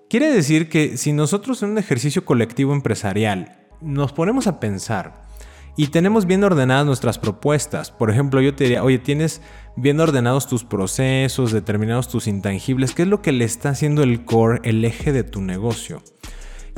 [0.09, 5.28] quiere decir que si nosotros en un ejercicio colectivo empresarial nos ponemos a pensar
[5.75, 7.91] y tenemos bien ordenadas nuestras propuestas.
[7.91, 9.41] Por ejemplo, yo te diría, oye, tienes
[9.75, 14.25] bien ordenados tus procesos, determinados tus intangibles, ¿qué es lo que le está haciendo el
[14.25, 16.01] core, el eje de tu negocio?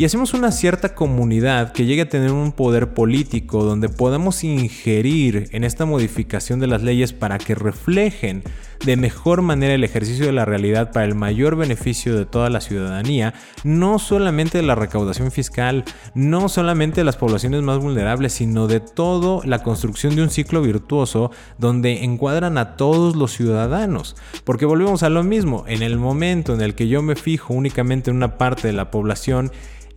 [0.01, 5.47] y hacemos una cierta comunidad que llegue a tener un poder político donde podamos ingerir
[5.51, 8.41] en esta modificación de las leyes para que reflejen
[8.86, 12.62] de mejor manera el ejercicio de la realidad para el mayor beneficio de toda la
[12.62, 15.84] ciudadanía, no solamente de la recaudación fiscal,
[16.15, 20.62] no solamente de las poblaciones más vulnerables, sino de toda la construcción de un ciclo
[20.62, 24.15] virtuoso donde encuadran a todos los ciudadanos.
[24.44, 28.10] Porque volvemos a lo mismo, en el momento en el que yo me fijo únicamente
[28.10, 29.52] en una parte de la población,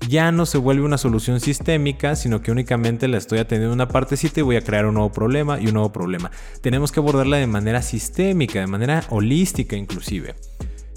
[0.09, 4.41] ya no se vuelve una solución sistémica, sino que únicamente la estoy atendiendo una partecita
[4.41, 6.31] y voy a crear un nuevo problema y un nuevo problema.
[6.61, 10.35] Tenemos que abordarla de manera sistémica, de manera holística inclusive.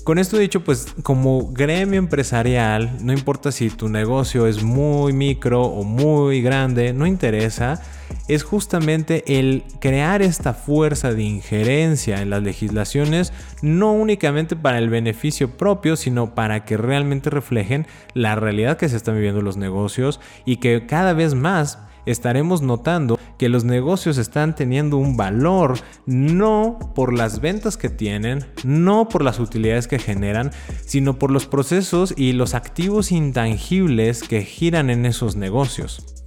[0.07, 5.63] Con esto dicho, pues como gremio empresarial, no importa si tu negocio es muy micro
[5.63, 7.81] o muy grande, no interesa,
[8.29, 14.87] es justamente el crear esta fuerza de injerencia en las legislaciones, no únicamente para el
[14.89, 20.21] beneficio propio, sino para que realmente reflejen la realidad que se están viviendo los negocios
[20.45, 26.79] y que cada vez más estaremos notando que los negocios están teniendo un valor no
[26.95, 30.51] por las ventas que tienen, no por las utilidades que generan,
[30.85, 36.17] sino por los procesos y los activos intangibles que giran en esos negocios.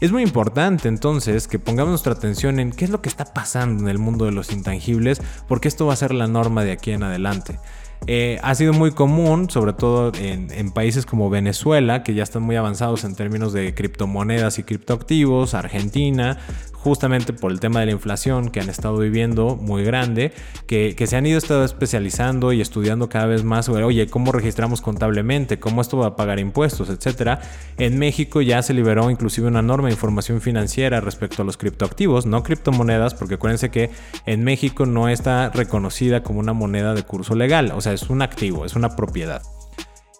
[0.00, 3.82] Es muy importante entonces que pongamos nuestra atención en qué es lo que está pasando
[3.82, 6.92] en el mundo de los intangibles, porque esto va a ser la norma de aquí
[6.92, 7.58] en adelante.
[8.06, 12.56] Eh, ha sido muy común, sobre todo en, países como Venezuela, que ya están muy
[12.56, 16.38] avanzados en términos de criptomonedas y criptoactivos, Argentina,
[16.78, 20.32] justamente por el tema de la inflación que han estado viviendo muy grande,
[20.66, 24.80] que, se han ido estado especializando y estudiando cada vez más sobre, oye, ¿cómo registramos
[24.80, 25.58] contablemente?
[25.58, 26.88] ¿Cómo esto va a pagar impuestos?
[26.88, 27.40] Etcétera.
[27.78, 32.26] En México ya se liberó inclusive una norma de información financiera respecto a los criptoactivos,
[32.26, 33.90] no criptomonedas, porque acuérdense que
[34.24, 38.22] en México no está reconocida como una moneda de curso legal, o sea, es un
[38.22, 39.42] activo, es una propiedad.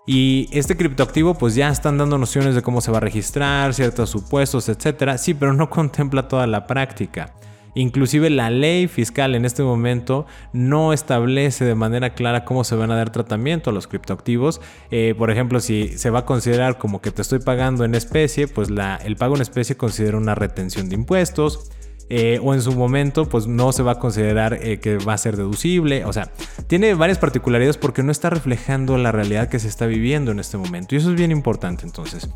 [0.07, 4.09] Y este criptoactivo pues ya están dando nociones de cómo se va a registrar, ciertos
[4.09, 5.18] supuestos, etcétera.
[5.18, 7.35] Sí, pero no contempla toda la práctica.
[7.74, 12.90] Inclusive la ley fiscal en este momento no establece de manera clara cómo se van
[12.90, 14.61] a dar tratamiento a los criptoactivos.
[14.90, 18.48] Eh, por ejemplo, si se va a considerar como que te estoy pagando en especie,
[18.48, 18.68] pues
[19.04, 21.70] el pago en especie considera una retención de impuestos.
[22.10, 25.18] Eh, o en su momento pues no se va a considerar eh, que va a
[25.18, 26.04] ser deducible.
[26.04, 26.30] O sea,
[26.66, 30.56] tiene varias particularidades porque no está reflejando la realidad que se está viviendo en este
[30.56, 30.94] momento.
[30.94, 32.30] Y eso es bien importante entonces.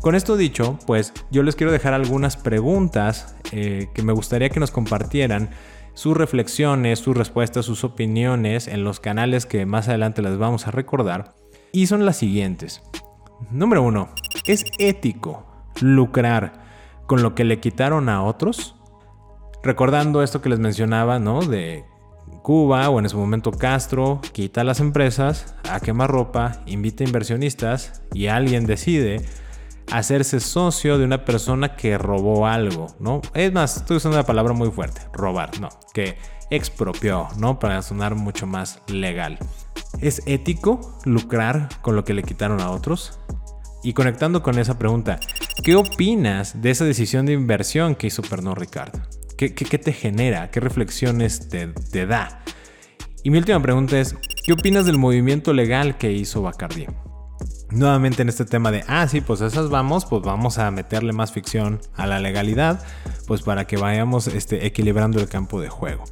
[0.00, 4.60] Con esto dicho, pues yo les quiero dejar algunas preguntas eh, que me gustaría que
[4.60, 5.50] nos compartieran
[5.94, 10.70] sus reflexiones, sus respuestas, sus opiniones en los canales que más adelante les vamos a
[10.70, 11.34] recordar.
[11.72, 12.82] Y son las siguientes.
[13.50, 14.10] Número uno,
[14.46, 15.46] ¿es ético
[15.80, 16.64] lucrar
[17.06, 18.74] con lo que le quitaron a otros?
[19.64, 21.40] Recordando esto que les mencionaba, ¿no?
[21.40, 21.86] De
[22.42, 28.26] Cuba o en ese momento Castro quita las empresas, a quemar ropa, invita inversionistas y
[28.26, 29.24] alguien decide
[29.90, 33.22] hacerse socio de una persona que robó algo, ¿no?
[33.32, 36.18] Es más, estoy usando una palabra muy fuerte, robar, no, que
[36.50, 37.58] expropió, ¿no?
[37.58, 39.38] Para sonar mucho más legal.
[40.02, 43.18] ¿Es ético lucrar con lo que le quitaron a otros?
[43.82, 45.18] Y conectando con esa pregunta,
[45.62, 49.23] ¿qué opinas de esa decisión de inversión que hizo Pernod Ricard?
[49.36, 50.50] ¿Qué, te genera?
[50.50, 52.42] ¿Qué reflexiones te, te, da?
[53.22, 54.14] Y mi última pregunta es,
[54.46, 56.86] ¿qué opinas del movimiento legal que hizo Bacardi?
[57.70, 61.32] Nuevamente en este tema de, ah, sí, pues esas vamos, pues vamos a meterle más
[61.32, 62.84] ficción a la legalidad,
[63.26, 66.04] pues para que vayamos este, equilibrando el campo de juego.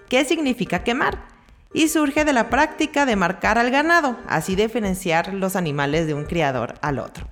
[0.09, 1.29] que significa quemar.
[1.73, 6.25] Y surge de la práctica de marcar al ganado, así diferenciar los animales de un
[6.25, 7.29] criador al otro.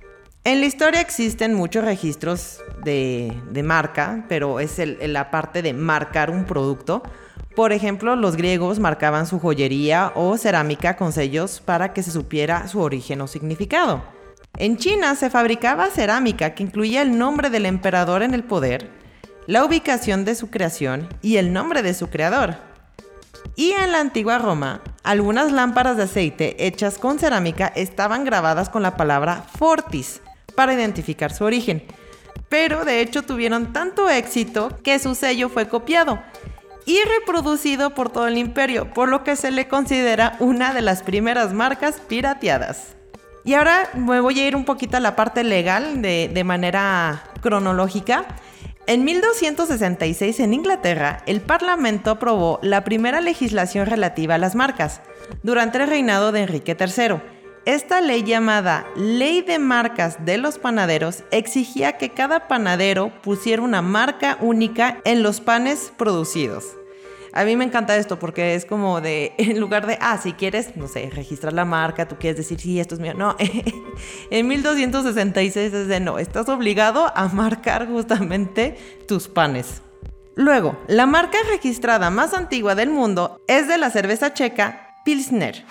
[0.47, 6.44] En la historia existen muchos registros de, marca, pero es la parte de marcar un
[6.44, 7.03] producto.
[7.54, 12.66] Por ejemplo, los griegos marcaban su joyería o cerámica con sellos para que se supiera
[12.66, 14.02] su origen o significado.
[14.56, 18.90] En China se fabricaba cerámica que incluía el nombre del emperador en el poder,
[19.46, 22.56] la ubicación de su creación y el nombre de su creador.
[23.56, 28.82] Y en la antigua Roma, algunas lámparas de aceite hechas con cerámica estaban grabadas con
[28.82, 30.20] la palabra fortis,
[30.56, 31.84] para identificar su origen.
[32.48, 36.20] Pero de hecho tuvieron tanto éxito que su sello fue copiado
[36.87, 41.03] y reproducido por todo el imperio, por lo que se le considera una de las
[41.03, 42.97] primeras marcas pirateadas.
[43.44, 48.24] Y ahora me voy a ir un poquito a la parte legal de, manera cronológica.
[48.87, 55.01] En 1266 en Inglaterra, el Parlamento aprobó la primera legislación relativa a las marcas,
[55.43, 57.34] durante el reinado de Enrique III
[57.66, 63.80] esta ley llamada Ley de Marcas de los Panaderos exigía que cada panadero pusiera una
[63.80, 66.64] marca única en los panes producidos.
[67.32, 70.76] A mí me encanta esto porque es como de, en lugar de, ah, si quieres,
[70.76, 73.14] no sé, registrar la marca, tú quieres decir, sí, esto es mío.
[73.14, 73.34] No,
[74.30, 78.76] en 1266 es de, no, estás obligado a marcar justamente
[79.08, 79.80] tus panes.
[80.36, 85.64] Luego, la marca registrada más antigua del mundo es de la cerveza checa Pilsner,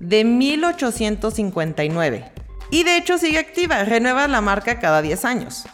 [0.00, 2.32] de 1859.
[2.70, 5.66] Y de hecho sigue activa, renueva la marca cada 10 años.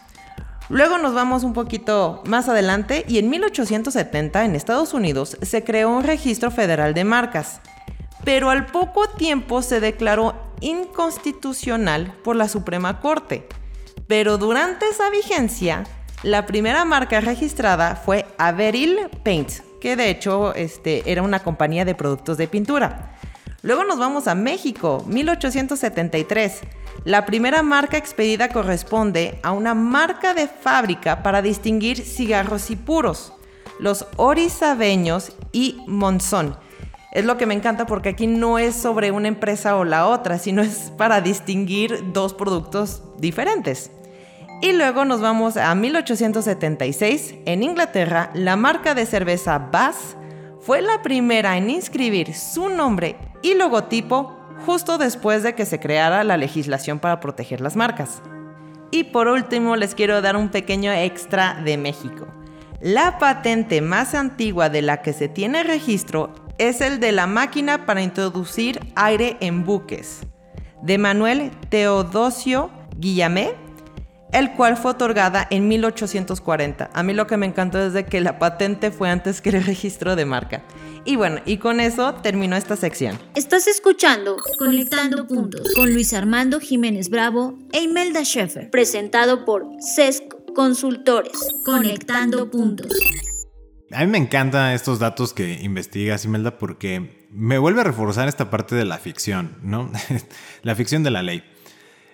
[0.68, 5.90] Luego nos vamos un poquito más adelante y en 1870 en Estados Unidos se creó
[5.90, 7.60] un registro federal de marcas,
[8.24, 13.46] pero al poco tiempo se declaró inconstitucional por la Suprema Corte.
[14.08, 15.84] Pero durante esa vigencia,
[16.22, 21.94] la primera marca registrada fue Averil Paints, que de hecho este, era una compañía de
[21.94, 23.15] productos de pintura.
[23.66, 26.60] Luego nos vamos a México, 1873.
[27.02, 33.32] La primera marca expedida corresponde a una marca de fábrica para distinguir cigarros y puros,
[33.80, 36.56] los orizabeños y Monzón.
[37.10, 40.38] Es lo que me encanta porque aquí no es sobre una empresa o la otra,
[40.38, 43.90] sino es para distinguir dos productos diferentes.
[44.62, 47.34] Y luego nos vamos a 1876.
[47.46, 50.16] En Inglaterra, la marca de cerveza Bass
[50.66, 54.36] fue la primera en inscribir su nombre y logotipo
[54.66, 58.20] justo después de que se creara la legislación para proteger las marcas.
[58.90, 62.26] Y por último les quiero dar un pequeño extra de México.
[62.80, 67.86] La patente más antigua de la que se tiene registro es el de la máquina
[67.86, 70.22] para introducir aire en buques,
[70.82, 73.54] de Manuel Teodosio Guillamé,
[74.32, 76.90] el cual fue otorgada en 1840.
[76.92, 79.62] A mí lo que me encantó es de que la patente fue antes que el
[79.64, 80.62] registro de marca.
[81.04, 83.18] Y bueno, y con eso terminó esta sección.
[83.34, 90.24] Estás escuchando Conectando Puntos con Luis Armando Jiménez Bravo e Imelda Schaefer, presentado por CESC
[90.54, 91.32] Consultores.
[91.64, 92.92] Conectando Puntos.
[93.92, 98.50] A mí me encantan estos datos que investigas, Imelda, porque me vuelve a reforzar esta
[98.50, 99.92] parte de la ficción, ¿no?
[100.62, 101.44] la ficción de la ley.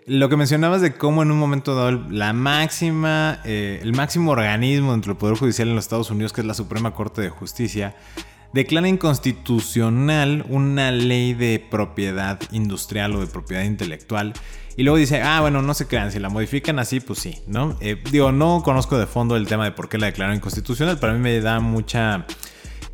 [0.06, 4.90] Lo que mencionabas de cómo en un momento dado la máxima, eh, el máximo organismo
[4.92, 7.94] dentro del Poder Judicial en los Estados Unidos, que es la Suprema Corte de Justicia,
[8.52, 14.32] declara inconstitucional una ley de propiedad industrial o de propiedad intelectual.
[14.76, 17.76] Y luego dice, ah, bueno, no se crean, si la modifican así, pues sí, ¿no?
[17.80, 21.12] Eh, digo, no conozco de fondo el tema de por qué la declararon inconstitucional, pero
[21.12, 22.26] a mí me da mucha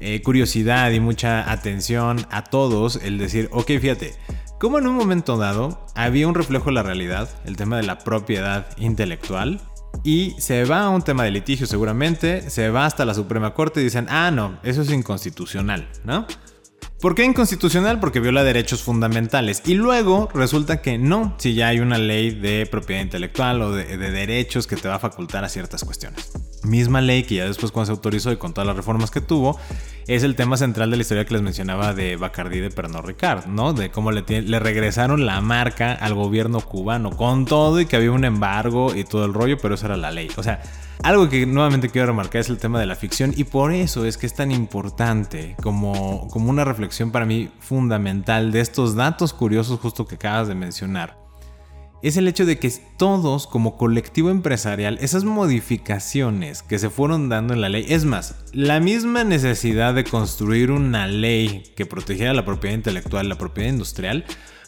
[0.01, 4.15] eh, curiosidad y mucha atención a todos el decir, ok, fíjate,
[4.59, 7.99] como en un momento dado había un reflejo de la realidad, el tema de la
[7.99, 9.61] propiedad intelectual,
[10.05, 13.81] y se va a un tema de litigio seguramente, se va hasta la Suprema Corte
[13.81, 16.27] y dicen, ah, no, eso es inconstitucional, ¿no?
[17.01, 18.01] ¿Por qué inconstitucional?
[18.01, 19.63] Porque viola derechos fundamentales.
[19.65, 23.97] Y luego resulta que no, si ya hay una ley de propiedad intelectual o de,
[23.97, 26.33] derechos que te va a facultar a ciertas cuestiones.
[26.65, 29.61] Misma ley que ya después cuando se autorizó y con todas las reformas que tuvo,
[30.09, 33.47] es el tema central de la historia que les mencionaba de Bacardi de Pernod Ricard,
[33.47, 33.75] ¿no?
[33.75, 34.23] De cómo le,
[34.59, 39.27] regresaron la marca al gobierno cubano con todo y que había un embargo y todo
[39.27, 40.31] el rollo, pero esa era la ley.
[40.39, 40.63] O sea,
[41.03, 44.17] algo que nuevamente quiero remarcar es el tema de la ficción y por eso es
[44.17, 49.79] que es tan importante como, como una reflexión para mí fundamental de estos datos curiosos
[49.79, 51.28] justo que acabas de mencionar.
[52.01, 57.55] Es el hecho de que todos como colectivo empresarial, esas modificaciones que se fueron dando
[57.55, 62.45] en la ley, es más, la misma necesidad de construir una ley que protegiera la
[62.45, 64.25] propiedad intelectual, la propiedad industrial,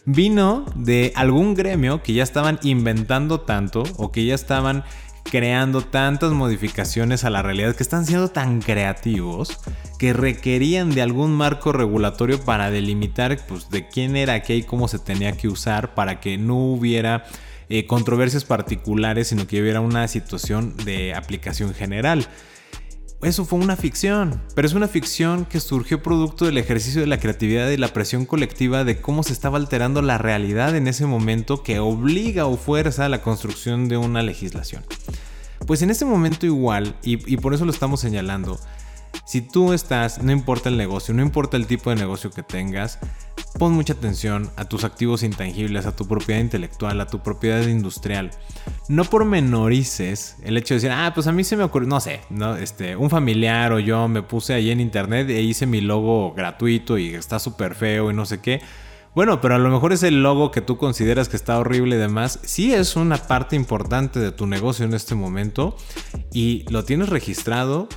[0.07, 4.83] vino de algún gremio que ya estaban inventando tanto o que ya estaban
[5.31, 9.59] creando tantas modificaciones a la realidad que están siendo tan creativos
[9.99, 14.89] que requerían de algún marco regulatorio para delimitar pues, de quién era qué y cómo
[14.89, 17.24] se tenía que usar para que no hubiera
[17.68, 22.26] eh, controversias particulares, sino que hubiera una situación de aplicación general.
[23.22, 27.20] Eso fue una ficción, pero es una ficción que surgió producto del ejercicio de la
[27.20, 31.62] creatividad y la presión colectiva de cómo se estaba alterando la realidad en ese momento
[31.62, 34.85] que obliga o fuerza la construcción de una legislación.
[35.71, 38.59] Pues en ese momento igual, y, y por eso lo estamos señalando,
[39.25, 42.99] si tú estás, no importa el negocio, no importa el tipo de negocio que tengas,
[43.57, 48.33] pon mucha atención a tus activos intangibles, a tu propiedad intelectual, a tu propiedad industrial.
[48.89, 52.21] No pormenorices el hecho de decir, ah, pues a mí se me ocurrió, no sé,
[52.31, 52.57] ¿no?
[52.57, 56.99] Este, un familiar o yo me puse ahí en internet e hice mi logo gratuito
[56.99, 58.61] y está súper feo y no sé qué.
[59.15, 62.39] Bueno, pero a lo mejor ese logo que tú consideras que está horrible y demás,
[62.43, 65.77] sí es una parte importante de tu negocio en este momento
[66.33, 67.89] y lo tienes registrado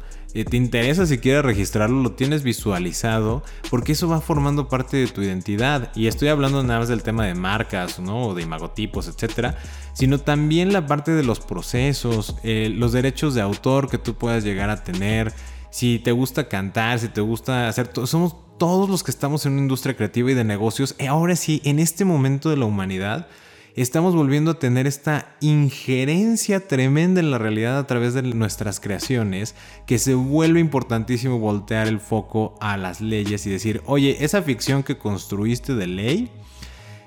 [0.43, 5.21] te interesa si quieres registrarlo, lo tienes visualizado, porque eso va formando parte de tu
[5.21, 5.91] identidad.
[5.95, 8.29] Y estoy hablando nada más del tema de marcas, ¿no?
[8.29, 9.57] O de imagotipos, etcétera,
[9.93, 14.43] sino también la parte de los procesos, eh, los derechos de autor que tú puedas
[14.43, 15.31] llegar a tener.
[15.73, 19.53] Si te gusta cantar, si te gusta hacer todo, somos todos los que estamos en
[19.53, 20.95] una industria creativa y de negocios.
[21.09, 23.27] Ahora sí, en este momento de la humanidad,
[23.75, 29.55] estamos volviendo a tener esta injerencia tremenda en la realidad a través de nuestras creaciones,
[29.87, 34.83] que se vuelve importantísimo voltear el foco a las leyes y decir, oye, esa ficción
[34.83, 36.31] que construiste de ley,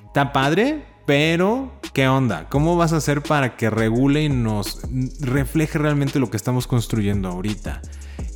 [0.06, 2.48] está padre, pero, ¿qué onda?
[2.48, 4.80] ¿Cómo vas a hacer para que regule y nos
[5.20, 7.80] refleje realmente lo que estamos construyendo ahorita?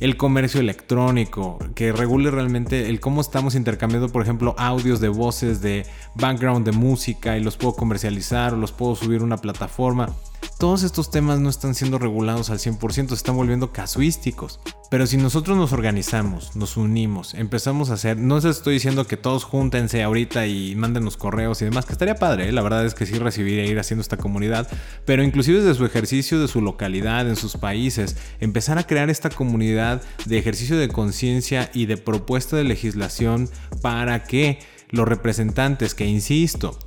[0.01, 5.61] El comercio electrónico, que regule realmente el cómo estamos intercambiando, por ejemplo, audios de voces
[5.61, 5.85] de
[6.15, 10.09] background de música y los puedo comercializar o los puedo subir a una plataforma.
[10.57, 14.59] Todos estos temas no están siendo regulados al 100%, se están volviendo casuísticos.
[14.91, 19.15] Pero si nosotros nos organizamos, nos unimos, empezamos a hacer, no les estoy diciendo que
[19.15, 22.51] todos júntense ahorita y mándenos correos y demás, que estaría padre, ¿eh?
[22.51, 24.67] la verdad es que sí recibiría ir haciendo esta comunidad,
[25.05, 29.29] pero inclusive desde su ejercicio, de su localidad, en sus países, empezar a crear esta
[29.29, 33.49] comunidad de ejercicio de conciencia y de propuesta de legislación
[33.81, 36.77] para que los representantes, que insisto,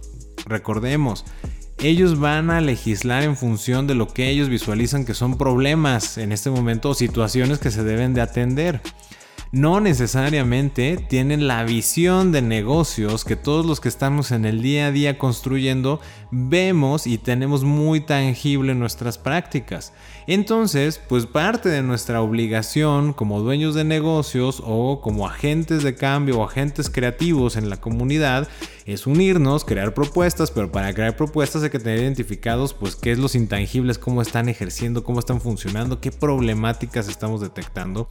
[0.47, 1.25] recordemos,
[1.79, 6.33] ellos van a legislar en función de lo que ellos visualizan que son problemas en
[6.33, 8.81] este momento o situaciones que se deben de atender.
[9.55, 14.89] No necesariamente tienen la visión de negocios que todos los que estamos en el día
[14.89, 16.01] a día construyendo
[16.33, 19.93] vemos y tenemos muy tangible en nuestras prácticas.
[20.27, 26.41] Entonces, pues parte de nuestra obligación como dueños de negocios o como agentes de cambio
[26.41, 28.49] o agentes creativos en la comunidad
[28.87, 33.19] es unirnos, crear propuestas, pero para crear propuestas hay que tener identificados pues qué es
[33.19, 38.09] los intangibles, cómo están ejerciendo, cómo están funcionando, qué problemáticas estamos detectando,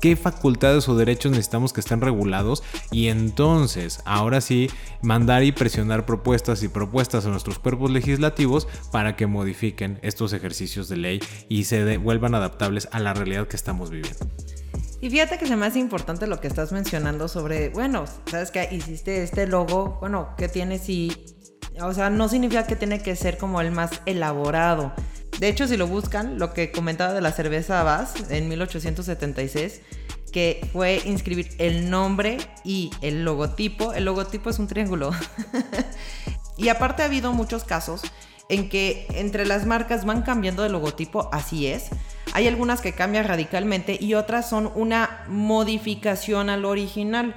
[0.00, 4.70] qué facultades o derechos necesitamos que estén regulados y entonces ahora sí
[5.02, 10.88] mandar y presionar propuestas y propuestas a nuestros cuerpos legislativos para que modifiquen estos ejercicios
[10.88, 14.26] de ley y se vuelvan adaptables a la realidad que estamos viviendo.
[15.00, 18.68] Y fíjate que se me hace importante lo que estás mencionando sobre, bueno, sabes que
[18.72, 21.12] hiciste este logo, bueno, que tiene si,
[21.80, 24.94] o sea, no significa que tiene que ser como el más elaborado.
[25.38, 29.82] De hecho, si lo buscan, lo que comentaba de la cerveza Bass en 1876,
[30.32, 33.92] que fue inscribir el nombre y el logotipo.
[33.92, 35.10] El logotipo es un triángulo.
[36.56, 38.02] y aparte ha habido muchos casos
[38.48, 41.90] en que entre las marcas van cambiando de logotipo, así es.
[42.32, 47.34] Hay algunas que cambian radicalmente y otras son una modificación al original.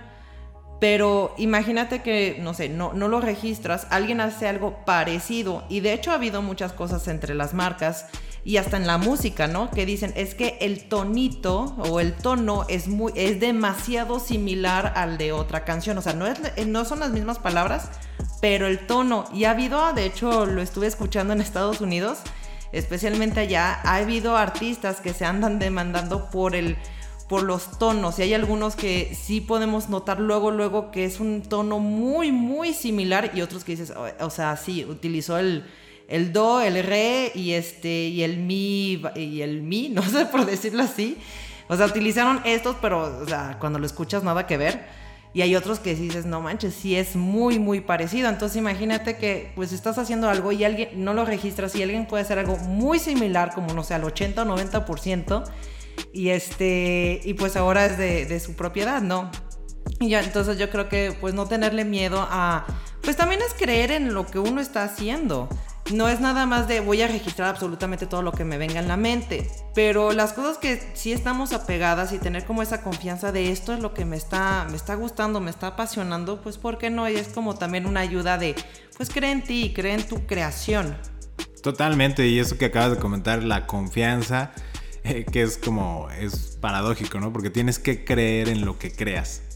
[0.79, 5.91] Pero imagínate que, no sé, no, no lo registras, alguien hace algo parecido y de
[5.91, 8.05] hecho ha habido muchas cosas entre las marcas
[8.43, 9.69] y hasta en la música, ¿no?
[9.69, 15.17] Que dicen, es que el tonito o el tono es, muy, es demasiado similar al
[15.17, 17.89] de otra canción, o sea, no, es, no son las mismas palabras,
[18.41, 22.19] pero el tono, y ha habido, de hecho lo estuve escuchando en Estados Unidos,
[22.71, 26.77] especialmente allá, ha habido artistas que se andan demandando por el
[27.27, 31.43] por los tonos y hay algunos que sí podemos notar luego luego que es un
[31.43, 35.63] tono muy muy similar y otros que dices o, sea sí utilizó el,
[36.09, 40.45] el do el re y este y el mi y el mi no sé por
[40.45, 41.17] decirlo así
[41.67, 44.99] o sea utilizaron estos pero o sea cuando lo escuchas nada que ver
[45.31, 48.29] y hay otros que dices, no manches, sí es muy, muy parecido.
[48.29, 52.23] Entonces imagínate que pues estás haciendo algo y alguien no lo registras y alguien puede
[52.23, 55.43] hacer algo muy similar, como no sé, al 80 o 90%,
[56.13, 59.29] y este, y pues ahora es de, de su propiedad, ¿no?
[59.99, 62.65] Y ya, entonces yo creo que pues no tenerle miedo a,
[63.03, 65.49] pues también es creer en lo que uno está haciendo
[65.91, 68.87] no es nada más de voy a registrar absolutamente todo lo que me venga en
[68.87, 73.51] la mente, pero las cosas que sí estamos apegadas y tener como esa confianza de
[73.51, 76.89] esto es lo que me está, me está gustando, me está apasionando, pues ¿por qué
[76.89, 77.09] no?
[77.09, 78.55] Y es como también una ayuda de,
[78.97, 80.95] pues cree en ti, cree en tu creación.
[81.63, 84.51] Totalmente, y eso que acabas de comentar, la confianza,
[85.03, 87.33] eh, que es como, es paradójico, ¿no?
[87.33, 89.48] Porque tienes que creer en lo que creas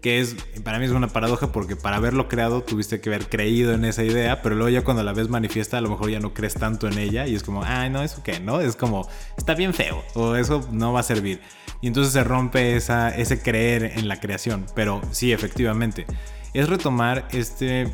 [0.00, 3.72] que es, para mí es una paradoja porque para haberlo creado tuviste que haber creído
[3.72, 6.34] en esa idea, pero luego ya cuando la ves manifiesta a lo mejor ya no
[6.34, 8.60] crees tanto en ella y es como, ay, no, eso qué, ¿no?
[8.60, 11.40] Es como, está bien feo o eso no va a servir.
[11.80, 16.06] Y entonces se rompe esa, ese creer en la creación, pero sí, efectivamente,
[16.54, 17.92] es retomar este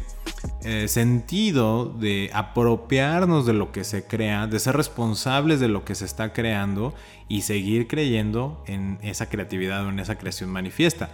[0.62, 5.94] eh, sentido de apropiarnos de lo que se crea, de ser responsables de lo que
[5.94, 6.94] se está creando
[7.28, 11.10] y seguir creyendo en esa creatividad o en esa creación manifiesta.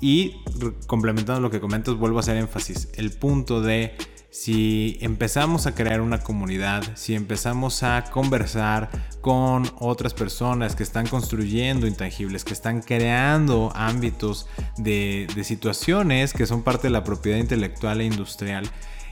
[0.00, 0.42] Y
[0.86, 2.88] complementando lo que comentas, vuelvo a hacer énfasis.
[2.94, 3.96] El punto de
[4.34, 8.90] si empezamos a crear una comunidad, si empezamos a conversar
[9.20, 16.46] con otras personas que están construyendo intangibles, que están creando ámbitos de, de situaciones que
[16.46, 18.68] son parte de la propiedad intelectual e industrial,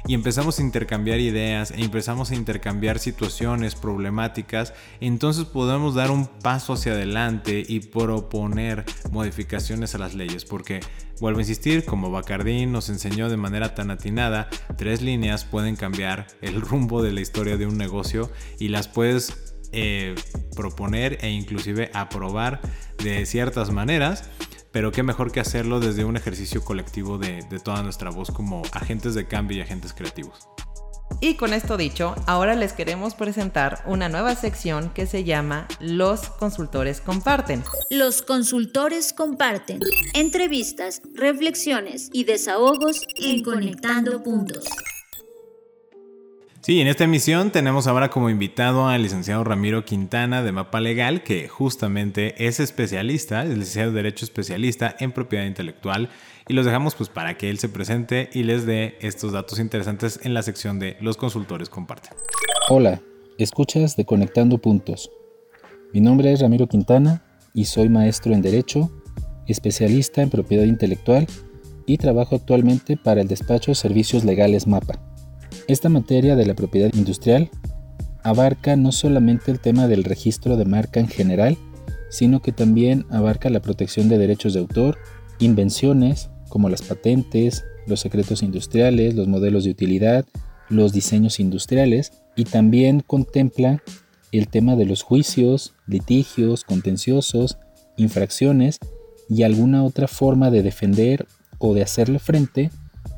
[0.07, 6.27] y empezamos a intercambiar ideas e empezamos a intercambiar situaciones problemáticas, entonces podemos dar un
[6.27, 10.81] paso hacia adelante y proponer modificaciones a las leyes, porque
[11.21, 16.27] vuelvo a insistir, como Bacardín nos enseñó de manera tan atinada, tres líneas pueden cambiar
[16.41, 20.15] el rumbo de la historia de un negocio y las puedes eh,
[20.55, 22.61] proponer e inclusive aprobar
[23.03, 24.29] de ciertas maneras
[24.73, 29.15] pero qué mejor que hacerlo desde un ejercicio colectivo de, toda nuestra voz como agentes
[29.15, 30.49] de cambio y agentes creativos.
[31.21, 36.23] Y con esto dicho, ahora les queremos presentar una nueva sección que se llama Los
[36.31, 37.63] consultores comparten.
[37.91, 39.81] Los consultores comparten
[40.15, 44.65] entrevistas, reflexiones y desahogos en Conectando Puntos.
[46.65, 51.25] Sí, en esta emisión tenemos ahora como invitado al licenciado Ramiro Quintana de Mapa Legal,
[51.25, 56.09] que justamente es especialista, es licenciado de Derecho especialista en propiedad intelectual,
[56.47, 60.21] y los dejamos pues para que él se presente y les dé estos datos interesantes
[60.23, 62.13] en la sección de Los consultores comparten.
[62.69, 63.03] Hola,
[63.39, 65.11] escuchas de Conectando Puntos.
[65.93, 68.89] Mi nombre es Ramiro Quintana y soy maestro en Derecho,
[69.49, 71.27] especialista en propiedad intelectual
[71.87, 75.12] y trabajo actualmente para el despacho de servicios legales MAPA.
[75.69, 77.51] Esta materia de la propiedad industrial
[78.23, 81.57] abarca no solamente el tema del registro de marca en general,
[82.11, 84.99] sino que también abarca la protección de derechos de autor,
[85.39, 90.25] invenciones como las patentes, los secretos industriales, los modelos de utilidad,
[90.69, 93.83] los diseños industriales y también contempla
[94.31, 97.59] el tema de los juicios, litigios, contenciosos,
[97.97, 98.79] infracciones
[99.29, 101.27] y alguna otra forma de defender
[101.59, 102.71] o de hacerle frente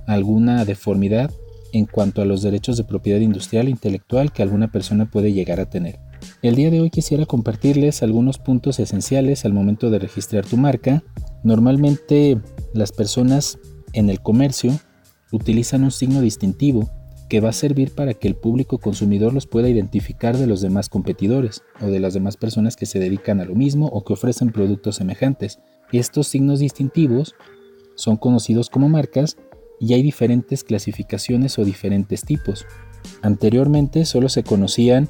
[0.07, 1.31] a alguna deformidad
[1.75, 5.59] en cuanto a los derechos de propiedad industrial e intelectual que alguna persona puede llegar
[5.59, 5.99] a tener.
[6.41, 11.03] El día de hoy quisiera compartirles algunos puntos esenciales al momento de registrar tu marca.
[11.43, 12.41] Normalmente
[12.75, 13.59] las personas
[13.93, 14.79] en el comercio
[15.33, 16.89] utilizan un signo distintivo
[17.29, 20.89] que va a servir para que el público consumidor los pueda identificar de los demás
[20.89, 24.53] competidores o de las demás personas que se dedican a lo mismo o que ofrecen
[24.53, 25.59] productos semejantes.
[25.91, 27.35] Estos signos distintivos
[27.97, 29.37] son conocidos como marcas
[29.81, 32.67] y hay diferentes clasificaciones o diferentes tipos.
[33.23, 35.09] Anteriormente solo se conocían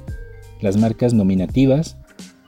[0.61, 1.97] las marcas nominativas,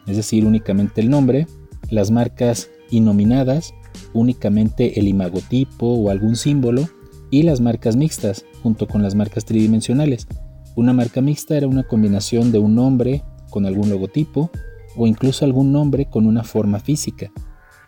[0.08, 1.48] es decir, únicamente el nombre,
[1.90, 3.74] las marcas inominadas,
[4.14, 6.88] únicamente el imagotipo o algún símbolo,
[7.30, 10.28] y las marcas mixtas, junto con las marcas tridimensionales.
[10.76, 14.52] Una marca mixta era una combinación de un nombre con algún logotipo
[14.96, 17.32] o incluso algún nombre con una forma física.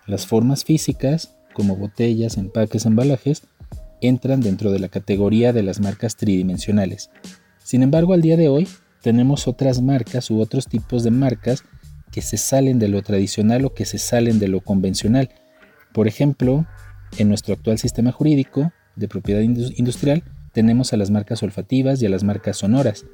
[0.08, 3.44] Las formas físicas, como botellas, empaques, embalajes,
[4.02, 7.10] entran dentro de la categoría de las marcas tridimensionales.
[7.64, 8.68] Sin embargo, al día de hoy
[9.02, 11.64] tenemos otras marcas u otros tipos de marcas
[12.12, 15.30] que se salen de lo tradicional o que se salen de lo convencional.
[15.93, 16.66] Por ejemplo,
[17.18, 22.10] en nuestro actual sistema jurídico de propiedad industrial tenemos a las marcas olfativas y a
[22.10, 23.06] las marcas sonoras,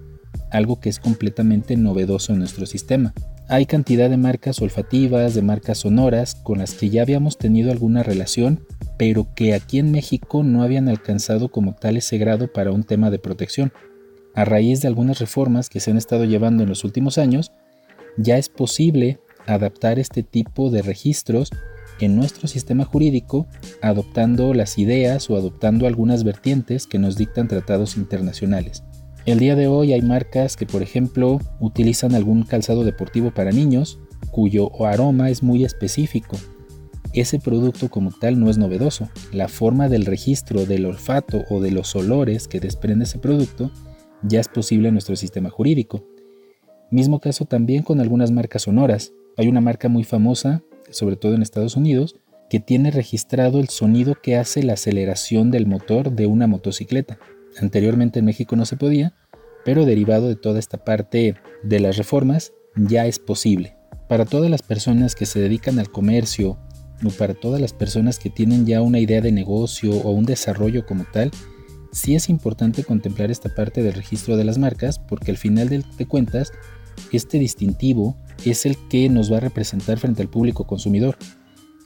[0.51, 3.13] algo que es completamente novedoso en nuestro sistema.
[3.47, 8.01] Hay cantidad de marcas olfativas, de marcas sonoras, con las que ya habíamos tenido alguna
[8.01, 8.65] relación,
[8.97, 13.11] pero que aquí en México no habían alcanzado como tal ese grado para un tema
[13.11, 13.71] de protección.
[14.33, 17.51] A raíz de algunas reformas que se han estado llevando en los últimos años,
[18.17, 21.51] ya es posible adaptar este tipo de registros
[21.99, 23.47] en nuestro sistema jurídico
[23.81, 28.83] adoptando las ideas o adoptando algunas vertientes que nos dictan tratados internacionales.
[29.25, 33.99] El día de hoy hay marcas que, por ejemplo, utilizan algún calzado deportivo para niños
[34.29, 36.37] cuyo aroma es muy específico.
[37.11, 39.09] Ese producto como tal no es novedoso.
[39.31, 43.71] La forma del registro del olfato o de los olores que desprende ese producto
[44.21, 46.05] ya es posible en nuestro sistema jurídico.
[46.91, 49.11] Mismo caso también con algunas marcas sonoras.
[49.37, 50.61] Hay una marca muy famosa,
[50.91, 52.15] sobre todo en Estados Unidos,
[52.47, 57.17] que tiene registrado el sonido que hace la aceleración del motor de una motocicleta.
[57.59, 59.13] Anteriormente en México no se podía,
[59.63, 63.77] pero derivado de toda esta parte de las reformas ya es posible.
[64.07, 66.59] Para todas las personas que se dedican al comercio
[67.03, 70.85] o para todas las personas que tienen ya una idea de negocio o un desarrollo
[70.85, 71.31] como tal,
[71.91, 76.05] sí es importante contemplar esta parte del registro de las marcas porque al final de
[76.05, 76.51] cuentas
[77.11, 81.17] este distintivo es el que nos va a representar frente al público consumidor.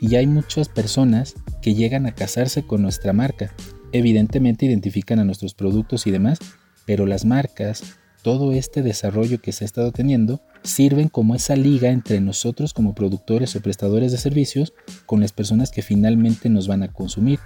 [0.02, 3.54] Y hay muchas personas que llegan a casarse con nuestra marca
[3.92, 6.40] evidentemente identifican a nuestros productos y demás,
[6.86, 11.90] pero las marcas, todo este desarrollo que se ha estado teniendo, sirven como esa liga
[11.90, 14.74] entre nosotros como productores o prestadores de servicios
[15.06, 17.40] con las personas que finalmente nos van a consumir.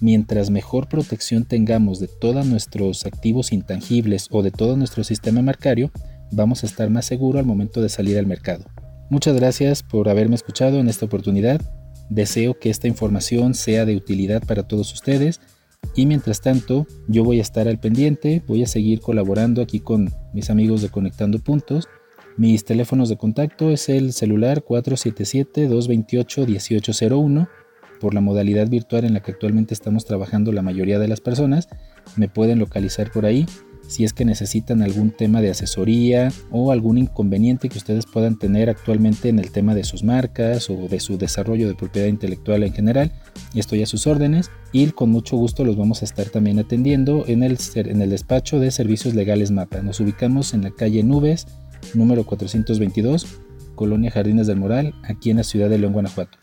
[0.00, 5.90] Mientras mejor protección tengamos de todos nuestros activos intangibles o de todo nuestro sistema marcario,
[6.30, 8.64] vamos a estar más seguros al momento de salir al mercado.
[9.10, 11.60] Muchas gracias por haberme escuchado en esta oportunidad.
[12.10, 15.40] Deseo que esta información sea de utilidad para todos ustedes
[15.94, 20.12] Y mientras tanto, yo voy a estar al pendiente, voy a seguir colaborando aquí con
[20.32, 21.88] mis amigos de Conectando Puntos.
[22.36, 27.48] Mis teléfonos de contacto es el celular 477-228-1801
[27.98, 31.68] por la modalidad virtual en la que actualmente estamos trabajando la mayoría de las personas.
[32.16, 33.44] Me pueden localizar por ahí
[33.88, 38.70] si es que necesitan algún tema de asesoría o algún inconveniente que ustedes puedan tener
[38.70, 42.72] actualmente en el tema de sus marcas o de su desarrollo de propiedad intelectual en
[42.72, 43.12] general.
[43.54, 47.42] Estoy a sus órdenes y con mucho gusto los vamos a estar también atendiendo en
[47.42, 49.82] el, en el despacho de servicios legales MAPA.
[49.82, 51.46] Nos ubicamos en la calle Nubes,
[51.94, 53.26] número 422,
[53.74, 56.38] Colonia Jardines del Moral, aquí en la ciudad de León, Guanajuato.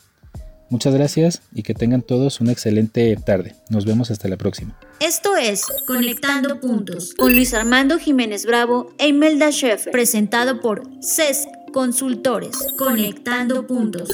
[0.70, 3.56] Muchas gracias y que tengan todos una excelente tarde.
[3.70, 4.78] Nos vemos hasta la próxima.
[5.00, 11.48] Esto es Conectando Puntos con Luis Armando Jiménez Bravo e Imelda Schaeffer, presentado por CESC
[11.72, 12.58] Consultores.
[12.78, 14.10] Conectando Puntos.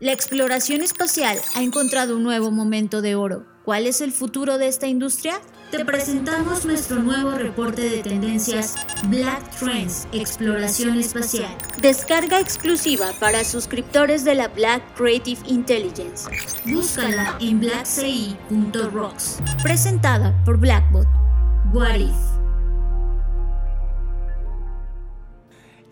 [0.00, 3.46] La exploración espacial ha encontrado un nuevo momento de oro.
[3.64, 5.40] ¿Cuál es el futuro de esta industria?
[5.72, 11.50] Te presentamos nuestro nuevo reporte de tendencias Black Trends Exploración Espacial.
[11.80, 16.28] Descarga exclusiva para suscriptores de la Black Creative Intelligence.
[16.66, 19.38] Búscala en blackci.rocks.
[19.62, 21.06] Presentada por Blackbot.
[21.72, 22.31] What if?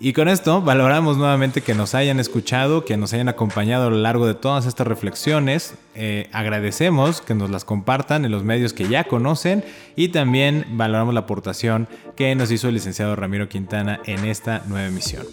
[0.02, 3.98] Y con esto valoramos nuevamente que nos hayan escuchado, que nos hayan acompañado a lo
[3.98, 5.74] largo de todas estas reflexiones.
[5.94, 9.62] Eh, agradecemos que nos las compartan en los medios que ya conocen
[9.96, 11.86] y también valoramos la aportación
[12.16, 15.26] que nos hizo el licenciado Ramiro Quintana en esta nueva emisión.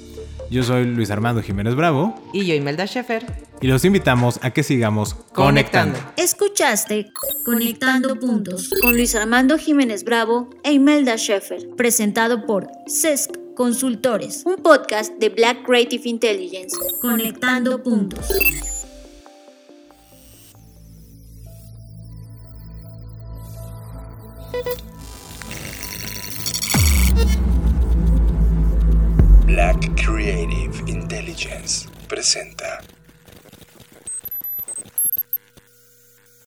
[0.51, 2.21] Yo soy Luis Armando Jiménez Bravo.
[2.33, 3.25] Y yo Imelda Schaefer.
[3.61, 5.97] Y los invitamos a que sigamos conectando.
[6.17, 7.09] Escuchaste
[7.45, 14.57] Conectando Puntos con Luis Armando Jiménez Bravo e Imelda Schaefer, presentado por CESC Consultores, un
[14.57, 16.77] podcast de Black Creative Intelligence.
[17.01, 18.27] Conectando puntos.
[29.47, 32.83] Black Creative Intelligence presenta